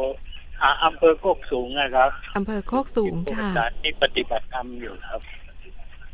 [0.61, 5.21] อ่าอำเภอโคกสูงนะครับอำเภอโคกสูงค่ะสถานที่ปฏิบัติธรรมอยู่ครับ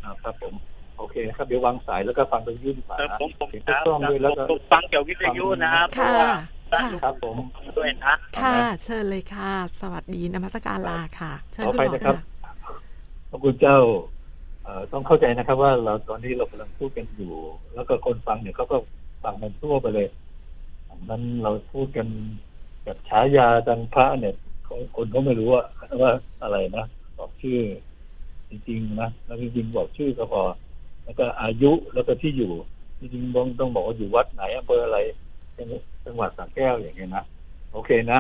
[0.04, 0.54] อ่าครับผม
[0.98, 6.30] โอเคนะครับเดี๋ยววางสายแล้วก็ฟังไปยื่นสายเออผมผมเสียงครับกล้องด้วยแล้วก็ผมฟังจากวิทยุนะครับเพค่ะราะว่า
[6.72, 7.36] ค่ะครับผม
[7.78, 12.74] ด้วยนะค่ะ เชิญเลยค่ะ สวัสดีนมัสการลาค่ะ เชิญขอคุณไปหมอนะครับค่ะ
[13.30, 13.78] พระคุณเจ้า
[14.64, 17.34] เอ่อต้องเข้าใจนะครับ ว่าเราตอนนี้เรากำลังพูดกันอยู่
[17.74, 18.78] แล้วก็คนฟังเนี่ยเขาก็
[19.24, 20.08] ฟังกันทั่วไปเลย
[21.10, 22.08] นั้นเราพูดกัน
[22.84, 24.36] แบบฉายาจันพระเนี่ย
[24.68, 25.64] คนคนเขาไม่รู้ว่า
[26.02, 26.12] ว่า
[26.44, 26.86] อะไรนะ
[27.18, 27.60] บอกชื่อ
[28.50, 30.44] จริงๆนะแล้วจริงๆบอกชื่อก็พอ
[31.04, 32.54] แล้วก็อายุแล้วก็ที่อยู่
[33.00, 34.98] จริงๆต้องต้องบอกว่าอยู่วัดไหนอำเภออะไร
[36.06, 37.24] จังหวัดสระแก้วอย่างเงี้ยนะ
[37.72, 38.20] โอเคนะ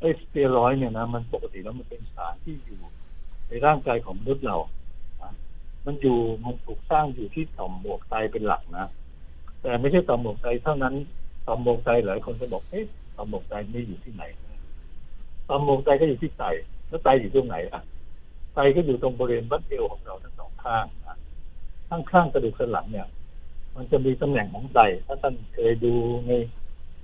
[0.00, 2.80] ไอ้สเตียรอยเนี่ยนะมันปกติแล้วมันเป็นสารที่อยู่
[3.48, 4.56] ในร่างกายของมนุษย์เรา
[5.22, 5.32] นะ
[5.86, 8.86] มันอยู่มันถูกสร้างอยู่ที่ต่อมหมวกไตเป็นหลักนะ
[9.62, 10.94] แต่ไม่ใช่ต่อมหมวกไตเท่านั้น
[11.46, 12.84] ต่อมหมวกไตหลายคนจะบอกเอ๊ะ
[13.16, 14.24] ต่อมหมวกไตไม่อยู่ที่ไหน
[15.48, 16.44] ต่อมหมวกไตก็อยู่ที่ไต
[16.88, 17.82] แล้วไตอยู่ตรงไหนอะ
[18.54, 21.16] ไตก็อยู่ตรงบริเวณบั้นเอวของเราทั้งสองข้างนะ
[21.88, 23.06] ข้างข้างๆกระดูกสันหลังเนี่ย
[23.76, 25.94] มันจะมีตำแหน่งของไตถ้าท่านเคยดู
[26.28, 26.32] ใน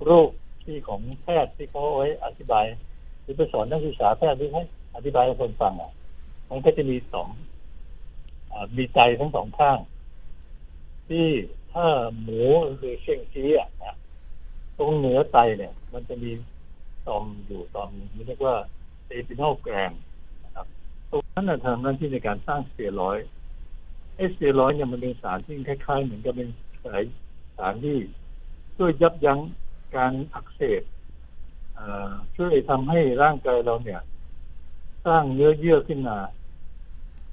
[0.03, 0.29] โรค
[0.63, 2.65] ที่ของแพทย์ที่เขาเอาไว้อธิบาย
[3.21, 4.63] หรือไปสอนนักศึกษาแพทย์หรือให้
[4.95, 5.91] อธิบายให้คนฟังอะ
[6.49, 7.29] มันก็จะมีสอง
[8.51, 9.79] อมีไตทั้งสองข้าง
[11.09, 11.27] ที่
[11.73, 11.87] ถ้า
[12.21, 12.41] หมู
[12.77, 13.69] หรือเซ่งจี๊อะ
[14.77, 16.31] ตรงเหนือไตเนี่ย มันจะมี
[17.07, 17.89] ต่อมอยู่ต่อม
[18.27, 18.55] เรียกว่า
[19.07, 19.93] adrenal gland
[20.43, 20.67] นะครับ
[21.11, 23.27] ตรงนั้นทำหน้าที่ในการสร้างสเตียรอยด์
[24.15, 26.49] ไอสเตียรอยด์เนี่ยมันเป็นสารที่คล้ายๆ เหมือนกับเป็น
[26.85, 27.01] สาย
[27.57, 27.97] สารที่
[28.77, 29.39] ช่วยยับยั้ง
[29.95, 30.83] การอักเสบ
[31.77, 34.01] อ่าช่วยทำให้ร่างกายเราเนี่ย
[35.05, 36.17] สร้างเนื้อเยื่อขึ้นมา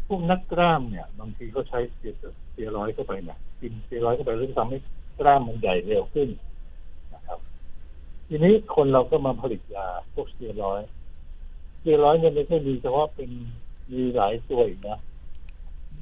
[0.06, 2.02] พวกนักกล้ามเนี่ย บางทีเขาใช้ส
[2.52, 4.78] เตียรอยด์เข้าไปเนี่ยกินสเตียรอยด์เข้าไปแล้วทำให้
[5.18, 6.28] กล้ามมันใหญ่เร็วขึ้น
[7.14, 7.38] นะครับ
[8.28, 10.88] ทีนี้คนเราก็มาผลิตยาพวกสเตียรอยด์
[11.76, 13.30] สเตียรอยด์เนี่ยไม่ใช่มีเฉพาะเป็น
[13.92, 14.98] มีหลายตัวอีกนะ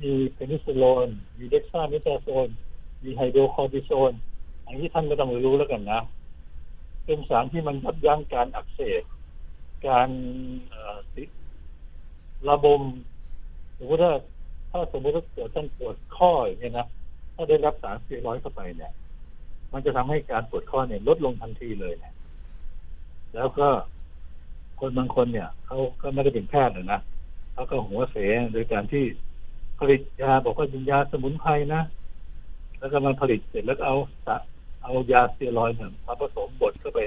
[0.02, 2.48] มี prednisolone มี dexamethasone
[3.04, 4.12] มีไฮโดรคอร์ติโซน
[4.66, 6.00] อันนี้ท่านก็ต้องรู้แล้วกันนะ
[7.04, 9.02] เป็นสารที่มันยับยั้งการอักเสบ
[9.86, 10.08] การ
[11.14, 11.28] ติด
[12.48, 12.82] ระบม
[13.74, 14.12] หรือว่า
[14.70, 16.86] ถ้าสมมติว่าเกิดท่านปวดข้ออย่างเงี้ยนะ
[17.34, 18.92] ถ้าได้รับสารสเตียรอยด์เข้าไปเนี่ย
[19.72, 22.14] มันจะทำให้การปวดข้อเนี่ยลดลงทันทีเลยเนี่ย
[23.34, 23.68] แล้วก็
[24.80, 27.00] คนบางคนเนี่ยเขาก็ไม่ได้เป็นแพทย์นะ
[27.52, 29.04] เขาก็หัวเสียโดยการที่
[29.78, 31.82] ผลิตยาบอกว่าเป็นยาสมุนไพรนะ
[32.78, 34.36] แล้วก็มันผลิตเสร็จแล้วเอาสะ
[34.82, 37.00] เอายาสเตียรอยเนี่ยมาผสมบดเข้าไป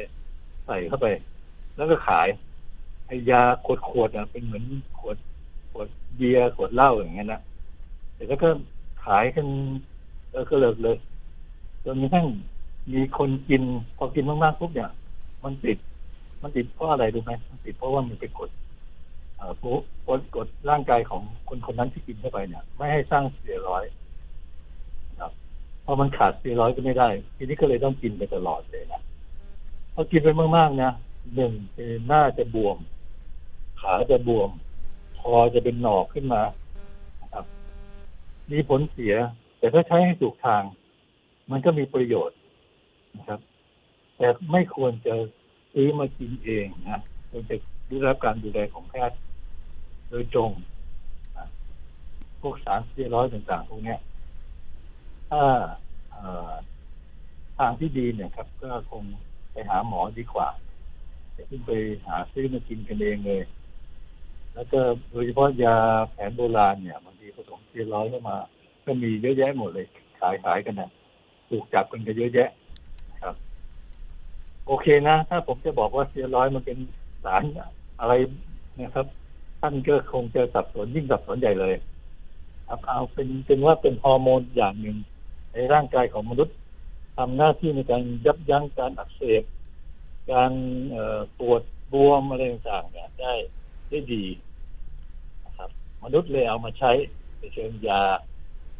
[0.65, 1.07] ใส่เข้าไป
[1.75, 2.27] แล้วก็ขาย
[3.07, 4.63] ไอยาขวดขวดอะเป็นเหมือน
[4.99, 5.17] ขวด
[5.71, 7.41] ขวดเบียร์ขวดเหล้าอย่างเงี้ยนะ
[8.15, 8.49] แต่แล้วก็
[9.05, 9.47] ขายกัน
[10.31, 10.97] เออก็เลิกเลย
[11.83, 12.25] จนกระทั่ง
[12.93, 13.61] มีคนกิน
[13.97, 14.89] พอกินมากๆปุ๊บเนี่ย
[15.43, 15.77] มันติด
[16.41, 18.49] มันติดเพราะอะไรรู้ไหมมันติดเพราะว่ามันไปกด
[20.07, 23.83] กดกดร่างกายของคนคนนั้นที่กินเข้าไปเนี่ย ไม่ให้สร้างสเตียรอย
[25.09, 25.31] นะครับ
[25.85, 29.01] พอมันขาดสเตียรอยก็ไม่ได้ ทีนี้ก็เลยต้องกินไปตลอดเลยนะ
[29.93, 30.91] พอกินไปมากๆนะ
[31.35, 32.77] หนึ่งคือหน้าจะบวม
[33.81, 34.49] ขาจะบวม
[35.19, 36.41] คอจะเป็นหนอกขึ้นมา
[37.33, 37.45] ครับ
[38.51, 39.13] มีผลเสีย
[39.57, 40.63] แต่ถ้าใช้ให้ถูกทาง
[41.51, 42.37] มันก็มีประโยชน์
[43.17, 43.39] นะครับ
[44.17, 45.13] แต่ไม่ควรจะ
[45.73, 47.55] ซื้อมากินเองนะควรจะ
[47.87, 49.17] ได้รับการดูแลของแพทย์
[50.11, 50.51] โดยตรง
[52.41, 53.95] พวกสารเตียร้อยต่างๆ พวกนี้
[55.29, 55.41] ถ้า
[57.57, 59.03] ทางที่ดีเนี่ยครับ ก็คง
[59.51, 60.47] ไปหาหมอดีกว่า
[61.33, 61.71] อย่าเพิ่งไป
[62.07, 63.43] หาซื้อมากินกันเองเลย
[64.53, 64.79] แล้วก็
[65.11, 65.75] โดยเฉพาะยา
[66.11, 68.37] แผนโบราณเนี่ยบางทีผสมเตียร้อยเข้ามา
[68.85, 69.85] ก็มีเยอะแยะหมดเลย
[70.19, 70.89] ขายขายกันนะ
[71.49, 72.49] ถูกจับกันก็เยอะแยะ
[73.23, 73.35] ครับ
[74.65, 76.77] โอเคนะ ถ้าผมจะบอกว่าเตียร้อยมันเป็น
[77.23, 77.41] สาร
[77.99, 78.13] อะไร
[78.81, 79.05] นะครับ
[79.61, 81.75] ท่านก็คงจะสับสนยิ่งสับสนใหญ่เลย
[82.67, 84.97] ครับเอาเป็นเป็นว่าเป็นฮอร์โมนอย่างหนึ่ง
[85.53, 86.55] ในร่างกายของมนุษย์
[87.17, 89.43] ทำหน้าที่ในการยับยั้งการอักเสบ
[90.31, 90.51] การ
[91.39, 91.61] ปวด
[91.93, 93.33] บวมอะไรต่างๆเนี่ยได้
[93.89, 94.25] ได้ดี
[95.45, 95.69] นะครับ
[96.03, 96.91] มนุษย์เลยเอามาใช้
[97.37, 98.01] ในเชิงยา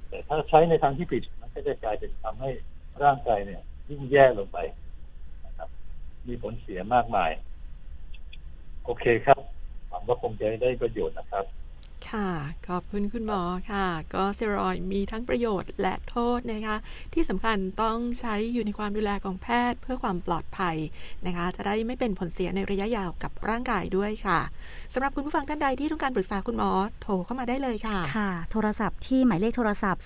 [0.10, 2.50] แต่ถ้าใช้ในทางที่ผิดมันก็จะกลายเป็นทำให้
[3.04, 4.58] ร่างกายเนี่ย ยิ่งแย่ลงไป
[5.46, 5.70] นะครับ
[6.28, 7.32] มีผลเสียมากมาย
[8.84, 9.40] โอเคครับ
[10.02, 11.46] งว่าคงจะได้ประโยชน์นะครับ
[12.14, 12.30] ค่ะ
[12.68, 13.42] ขอบคุณคุณหมอ
[13.72, 16.76] ค่ะ ก็สเตียรอยด์มีทั้งประโยชน์และโทษนะคะ
[17.14, 20.76] ที่สำคัญต้องใช้อยู่ในความดูแลของแพทย์เพื่อความปลอดภัย
[21.26, 24.40] นะคะ จะได้ไม่เป็นผลเสียในระยะยาวกับร่างกายด้วยค่ะ
[24.94, 26.70] สำหรับคุณผู้ฟังท่านใดที่ต้องการปรึกษาคุณหมอ
[27.02, 30.04] โทรเข้ามาได้เลยค่ะ ค่ะ โทรศัพท์ที่หมายเลขโทรศัพท์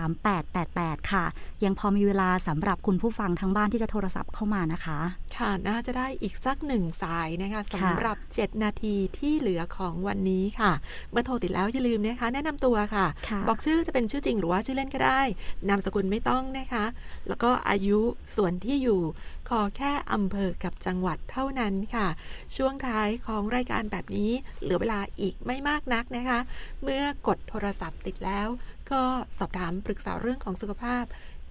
[0.00, 1.24] 022763888 ค่ะ
[1.64, 4.98] ยังพอมีเวลาสำหรับคุณผู้ฟังทั้งบ้านที่จะโทรศัพท์เข้ามานะคะ
[5.36, 10.72] ค่ะน่าจะได้อีกสักหนึ่งสายนะคะสำหรับ 7 นาทีที่เหลือของวันนี้ค่ะ
[11.10, 15.20] เมื่อโทรติดแล้วอย่าลืมนะคะ แนะนำตัวค่ะค่ะ บอกชื่อจะเป็นชื่อจริงหรือว่าชื่อเล่นก็ได้
[15.68, 16.84] นามสกุลไม่ต้องนะคะ
[17.28, 17.98] แล้วก็อายุ
[18.36, 19.00] ส่วนที่อยู่
[19.48, 22.08] ขอแค่อำเภอกับจังหวัดเท่านั้นค่ะ
[22.56, 24.30] ช่วงท้ายของรายการแบบนี้
[24.62, 26.38] เหลือเวลาอีกไม่มากนักนะคะ
[26.82, 28.48] เมื่อกดโทรศัพท์ติดแล้ว
[28.90, 29.02] ก็
[29.38, 31.04] สอบถามปรึกษาเรื่องของสุขภาพ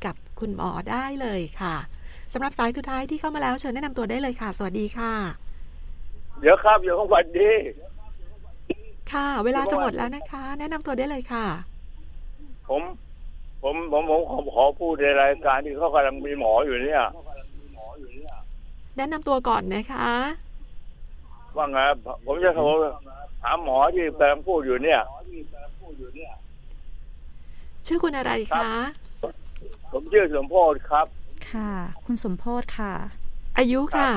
[0.05, 1.75] กับคุณหมอได้เลยค่ะ
[2.33, 5.13] สำหรับสายสุดท้ายที่เข้ามาแล้วเชิญแนะนำตัวได้เลยค่ะ สวัสดีค่ะ
[6.41, 7.49] เดี๋ยวครับ เดี๋ยวสวัสดี
[9.11, 11.45] ค่ะ เวลาจะหมดแล้วนะคะ แนะนำตัวได้เลยค่ะ
[12.69, 12.81] ผม
[13.63, 17.03] ผมผมผมขอขอพูดในรายการที่เขากำลังมีหมออยู่เนี่ย
[18.97, 20.07] แนะนำตัวก่อนนะคะ
[21.55, 21.79] ว่าไง
[22.25, 22.65] ผมจะโทร
[23.43, 25.01] หาหมอที่กำลังพูดอยู่เนี่ย
[27.85, 28.69] ชื่อคุณอะไรคะ
[29.91, 31.07] ผมชื่อสมโพธครับ
[31.51, 31.71] ค่ะ
[32.05, 32.93] คุณสมโพศค่ะ
[33.57, 34.11] อายุค่ะ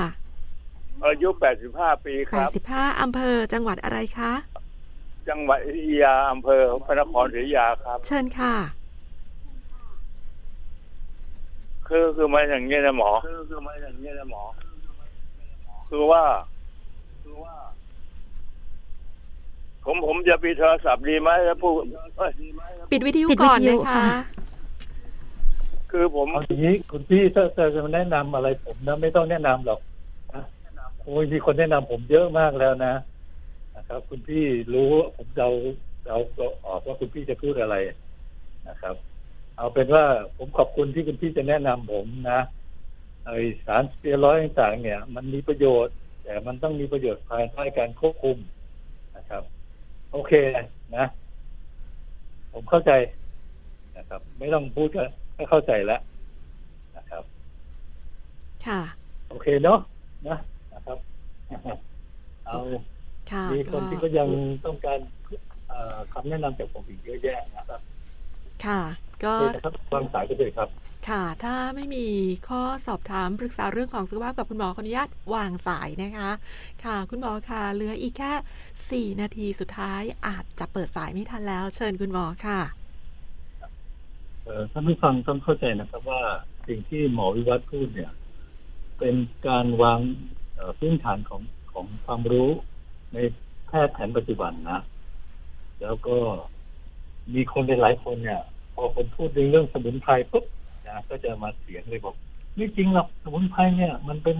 [1.05, 1.29] อายุ
[1.67, 4.31] 85 ปีครับ 85อำเภอจังหวัดอะไรคะ
[5.29, 8.55] จังหวัดอยุธยาอำเภอพระนครศรีอยุธยาครับ เชิญค่ะ
[11.87, 14.43] คือคือมันอย่างเงี้ยนะหมอ คือคือมันอย่างเงี้ยนะหมอ
[15.89, 16.23] คือว่า
[17.23, 17.55] คือว่า
[19.85, 21.71] ผมผมจะปีโทรศัพท์ดีไหมแล้วพูด
[22.17, 22.31] เอ้ย
[22.91, 24.05] ปิดวิทยุปิดก่อนวิทยุนะคะ ค่ะ
[25.91, 29.79] คือผม เอาอย่างนี้คุณพี่ถ้าถ้าจะมาแนะนำอะไรผมนะไม่ต้องแนะนำหรอก
[30.33, 30.43] นะ
[31.01, 32.93] โอ้ยมีคนแนะนำผมเยอะมากแล้วนะ
[33.85, 35.49] นะครับ คุณพี่รู้ผมเดา
[36.05, 36.17] เดา
[36.65, 37.75] ออกว่าคุณพี่จะพูดอะไร
[38.67, 38.95] นะครับ
[39.57, 40.05] เอาเป็นว่า
[40.37, 42.39] ผมขอบคุณที่คุณพี่จะแนะนำผมนะ
[43.25, 43.29] ไอ
[43.65, 48.37] สารสเตียรอยด์ต่างๆ เนี่ย มันมีประโยชน์ แต่มันต้องมีประโยชน์ภายใต้การควบคุม
[49.15, 49.43] นะครับ
[50.11, 50.33] โอเค
[50.97, 51.05] นะ
[52.53, 52.91] ผมเข้าใจ
[53.97, 55.03] นะครับ ไม่ต้องพูดก็
[55.37, 56.01] ก็เข้าใจแล้ว
[56.97, 57.23] นะครับ
[58.65, 58.79] ค่ะ
[59.29, 59.79] โอเคเนาะ
[60.27, 60.37] นะ
[60.73, 60.97] นะครับ
[62.45, 62.94] เอาค่ะ
[63.53, 64.29] มีคนก็ที่ก็ยัง
[64.65, 64.99] ต้องการ
[65.69, 67.81] เอ่อคำแนะนำจากผมอีกเยอะแยะนะครับ
[68.65, 68.81] ค่ะ
[69.23, 70.69] ก็โอเคนะครับวางสายก็เลยครับ
[71.09, 72.07] ค่ะ ถ้าไม่มี
[72.49, 76.29] ข้อสอบถามปรึกษาเรื่องของสุขภาพกับคุณหมอขออนุญาตวางสายนะคะ
[76.85, 82.61] ค่ะ คุณหมอค่ะเหลืออีกแค่ 4 นาทีสุดท้ายอาจจะเปิดสายไม่ทันแล้ว เชิญคุณหมอค่ะ
[84.43, 86.21] เอ่อท่านผู้ฟังต้องเข้าใจนะครับว่า
[86.67, 88.11] สิ่งที่หมอวิวัฒน์พูดเนี่ย
[88.99, 89.15] เป็น
[89.47, 89.99] การวาง
[90.55, 92.49] เอ่อพื้นฐานของของความรู้
[93.15, 93.19] ใน
[93.67, 94.79] แพทย์แผนปัจจุบันนะ
[95.81, 96.17] แล้วก็
[97.33, 98.41] มีคนหลายๆคนเนี่ย
[98.73, 100.45] พอผมพูดในเรื่องสมุนไพรปุ๊บ
[100.87, 102.15] นะก็จะมาเสียงเลยบอก
[102.55, 104.37] ไม่จริงหรอกสมุนไพรเนี่ย มันเป็น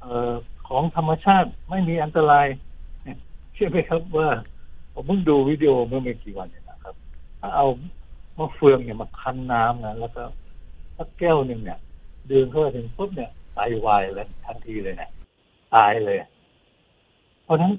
[0.00, 0.32] เออ
[0.68, 2.46] ของธรรมชาติไม่มีอันตราย
[3.02, 3.18] เนี่ย
[3.54, 4.28] เชื่อไหมครับว่า
[4.92, 6.94] ผมเพิ่งดูวิดีโอเมื่อไม่กี่วันเนี่ยนะครับ
[7.40, 7.66] ถ้าเอา
[8.38, 10.22] มะเฟืองเนี่ยมาคั้นน้ำนะแล้วก็
[10.96, 11.78] สักแก้วหนึ่งเนี่ย
[12.30, 15.10] ดื่มเข้าไปถึงปุ๊บเนี่ยไตวายเลยทันทีเลยเนี่ย
[15.74, 16.18] ตายเลย
[17.46, 17.72] เพราะฉะนั้น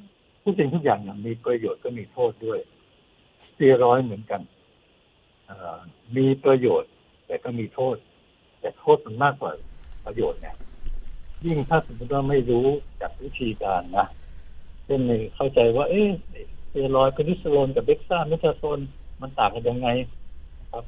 [0.43, 2.59] ทุกสิ่งทุกอย่างมีประโยชน์ก็มีโทษด้วย
[3.47, 4.41] สเตียรอยด์เหมือนกัน
[6.17, 6.91] มีประโยชน์
[7.27, 7.95] แต่ก็มีโทษ
[8.59, 9.51] แต่โทษมันมากกว่า
[10.05, 10.55] ประโยชน์เนี่ย
[11.45, 12.65] ยิ่งถ้าสมมติว่าไม่รู้
[13.01, 14.07] จากวิธีการนะ
[14.85, 16.09] เช่นไม่เข้าใจว่า เอ๊ะ
[16.61, 18.79] สเตียรอยด์ prednisolone กับ dexamethasone
[19.21, 19.87] มันต่างกันยังไง
[20.71, 20.85] ครับ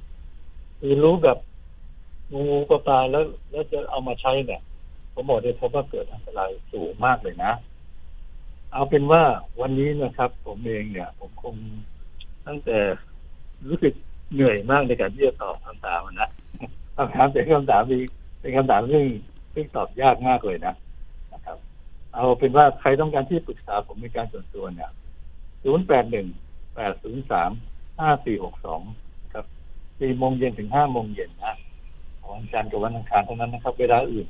[0.80, 1.38] คือรู้แบบ
[2.32, 4.62] งูงูปลาปลาแล้วแล้วจะเอามาใช้เนี่ย
[5.14, 7.52] ผมบอกได้พบว่าเกิดอันตรายสูงมากเลยนะ
[8.74, 9.24] เอาเป็นว่า
[9.62, 11.56] วันนี้นะครับ ผมเองเนี่ย ผมคง
[12.48, 12.78] ตั้งแต่
[13.68, 13.94] รู้สึก
[14.34, 16.30] เหนื่อยมากในการที่จะตอบคำถามนะ
[16.98, 18.00] คำถามแต่คำถามมี
[18.40, 19.06] เป็นคำถามซึ่ง
[19.54, 20.74] ซึ่งตอบยากมากเลยนะ
[21.34, 21.58] นะครับ
[22.14, 24.90] เอาเป็นว่าใครต้องการที่ปรึกษาผมในการส่วนตัวเนี่ย
[25.64, 26.28] ศูนย์แปดหนึ่ง
[26.76, 27.52] แปดศูนย์สาม
[28.00, 28.82] ห้าสี่หกสอง
[29.34, 29.46] ครับ
[30.00, 31.56] สี่โมงเย็นถึงห้าโมงเย็นนะ
[32.30, 34.28] วันจันทร์กับวันอังคารเท่านั้นนะครับ เวลาอื่น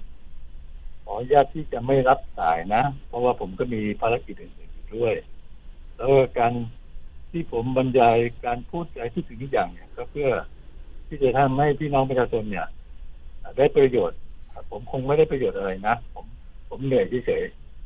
[1.10, 5.14] ออนุญาตที่จะไม่รับสายนะ เพราะว่าผมก็มีภารกิจอื่นๆอยู่ด้วย
[5.96, 6.54] แล้วการ
[7.32, 10.30] ที่ผมบรรยายการพูดอะไรทุกสิ่งทุกอย่างเนี่ยก็เพื่อ
[11.08, 12.68] ที่จะทำให้พี่น้องประชาชนเนี่ย
[13.58, 14.20] ได้ประโยชน์
[14.72, 16.26] ผมคงไม่ได้ประโยชน์อะไรนะ ผม
[16.70, 17.44] ผมเหนื่อยเฉย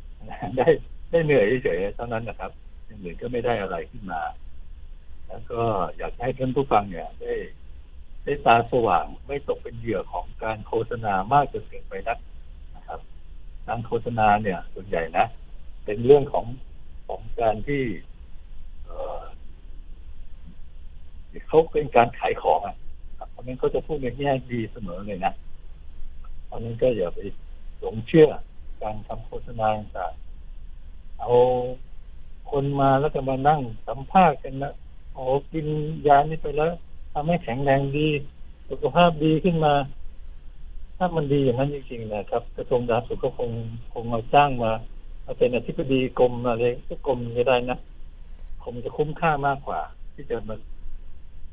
[0.08, 0.68] ๆได้
[1.12, 2.52] ได้เหนื่อยเฉยๆเท่านั้นนะครับ
[2.86, 4.22] อย่างอื่นก็ไม่ได้อะไรขึ้นมา
[5.28, 5.62] แล้วก็
[5.98, 7.34] อยากให้ท่านผู้ฟังเนี่ย ได้
[8.24, 12.33] ได้ตาสว่างไม่ตกเป็นเหยื่อของการโฆษณามากจนเกินไปนักนะ
[13.68, 15.26] การโฆษณาเนี่ย ส่วนใหญ่นะ
[15.86, 16.46] เป็นเรื่องของ
[17.08, 17.84] ของการที่
[18.86, 22.76] เเขาเป็นการขายของอะ
[23.32, 25.34] เพราะงั้นเขาจะพูดในแง่ดีเสมอเลยนะ
[26.46, 27.20] เพราะนั้นก็อย่าไป
[27.80, 28.28] หลงเชื่อ
[28.84, 30.14] การทำโฆษณาต่าง
[31.20, 31.32] เอา
[32.52, 34.74] คนมาแล้วก็มานั่งสัมภาษณ์กันนะ
[35.14, 35.66] โอ้กิน
[36.08, 36.72] ยานี้ไปแล้ว
[37.14, 38.08] ทำให้แข็งแรงดี
[38.70, 39.74] สุขภาพดีขึ้นมา
[40.98, 43.50] ถ้ามันดีอย่างนั้นจริงๆนะครับกระทรวงสาธารณสุขก็คง
[43.94, 44.72] คงเอาจ้างมา
[45.26, 47.78] มาเป็นอธิบดีกรมอะไรก็กรมไม่ได้นะ
[48.64, 49.82] คงจะคุ้มค่ามากกว่า
[50.14, 50.56] ที่จะมา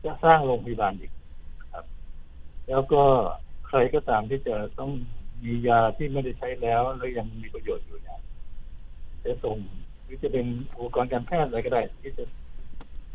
[0.05, 1.12] จะสร้างโรงพยาบาลอีก
[1.72, 1.84] ครับ
[2.68, 3.03] แล้วก็
[3.68, 4.91] ใครก็ตามที่จะต้อง
[5.45, 8.20] มียาที่ไม่ได้ใช้แล้วแล้วยังมีประโยชน์อยู่เนี่ย
[9.24, 9.57] จะส่ง
[10.05, 12.24] หรือจะเป็นอุปกรณ์การแพทย์อะไรก็ได้ ที่จะ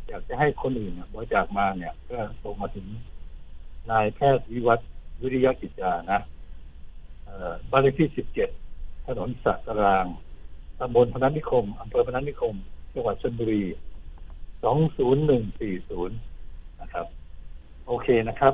[0.08, 2.88] อยากจะให้คนอื่นเนี่ยบริจาคมาเนี่ย ก็ส่งมาถึง
[3.92, 4.90] นายแพทย์วิวัฒน์
[5.22, 6.20] วิริยกิจจานะ
[7.26, 8.50] เอ่อบ้านเลขที่สิบเจ็ด
[9.08, 10.06] ถนนสักราง
[10.80, 12.56] ตำบลพนัสนิคมอำเภอพนัสนิคม
[12.94, 13.64] จังหวัดชลบุรี
[14.64, 16.18] สองศูนย์หนึ่งสี่ศูนย์
[16.82, 17.06] นะครับ
[17.88, 18.54] โอเคนะครับ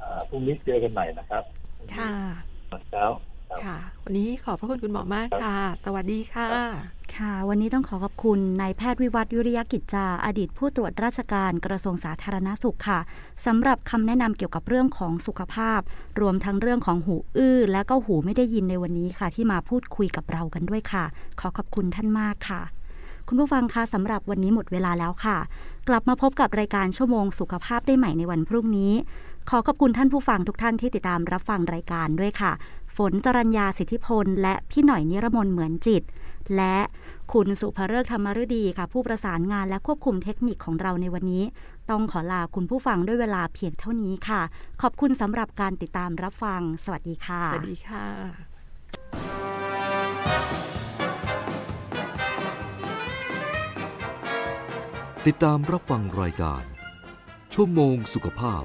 [0.00, 1.44] อ่าพรุ่งนี้เจอกันใหม่นะครับ
[1.96, 2.12] ค่ะ
[2.70, 3.04] ตอนเช้า
[3.52, 6.48] ครับค่ะ วันนี้ขอบพระคุณคุณหมอมากค่ะ สวัสดีค่ะ
[7.16, 13.00] ค่ะ วันนี้ต้องขอขอบคุณนายแพทย์วิวัฒน์ยุริยกิจจา อดีตผู้ตรวจราชการกระทรวงสาธารณสุขค่ะ
[13.46, 15.80] สำหรับคำแนะนำเกี่ยวกับเรื่องของสุขภาพ
[16.20, 21.04] รวมทั้งเรื่องของหูอื้อ และก็หูไม่ได้ยินในวันนี้ค่ะ ที่มาพูดคุยกับเรากันด้วยค่ะ
[21.40, 22.60] ขอขอบคุณท่านมากค่ะ
[23.28, 25.38] คุณผู้ฟังคะสำหรับวันนี้หมดเวลาแล้วค่ะ
[25.88, 28.92] กลับมาพบกับรายการชั่วโมงสุขภาพได้ใหม่ในวันพรุ่งนี้
[29.50, 32.52] ขอขอบคุณท่านผู้ฟังทุกท่านที่ติดตามรับฟังรายการด้วยค่ะ
[32.96, 36.02] ฝนจรัญญาสิทธิพล และพี่หน่อยนิรมนเหมือนจิต
[36.56, 36.76] และ
[37.32, 41.44] คุณสุภเริกธรรมฤดีค่ะ ผู้ประสานงานและควบคุมเทคนิคของเราในวันนี้
[41.90, 44.42] ต้องขอลาคุณผู้ฟังด้วยเวลาเพียงเท่านี้ค่ะ
[44.82, 48.04] ขอบคุณสำหรับการติดตามรับฟัง สวัสดีค่ะ สวัสดีค่ะ
[55.26, 56.64] ติดตามรับฟังรายการ
[57.54, 58.64] ชั่วโมงสุขภาพ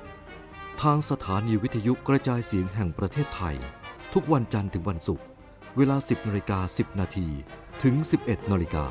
[0.82, 3.58] ทางสถานีวิทยุกระจายเสียงแห่งประเทศไทย
[4.14, 5.26] ทุกวันจันทร์ถึงวันศุกร์
[5.78, 7.28] เวลา 10นาฬิกา10 นาที
[7.84, 8.86] ถึง 11นาฬิกา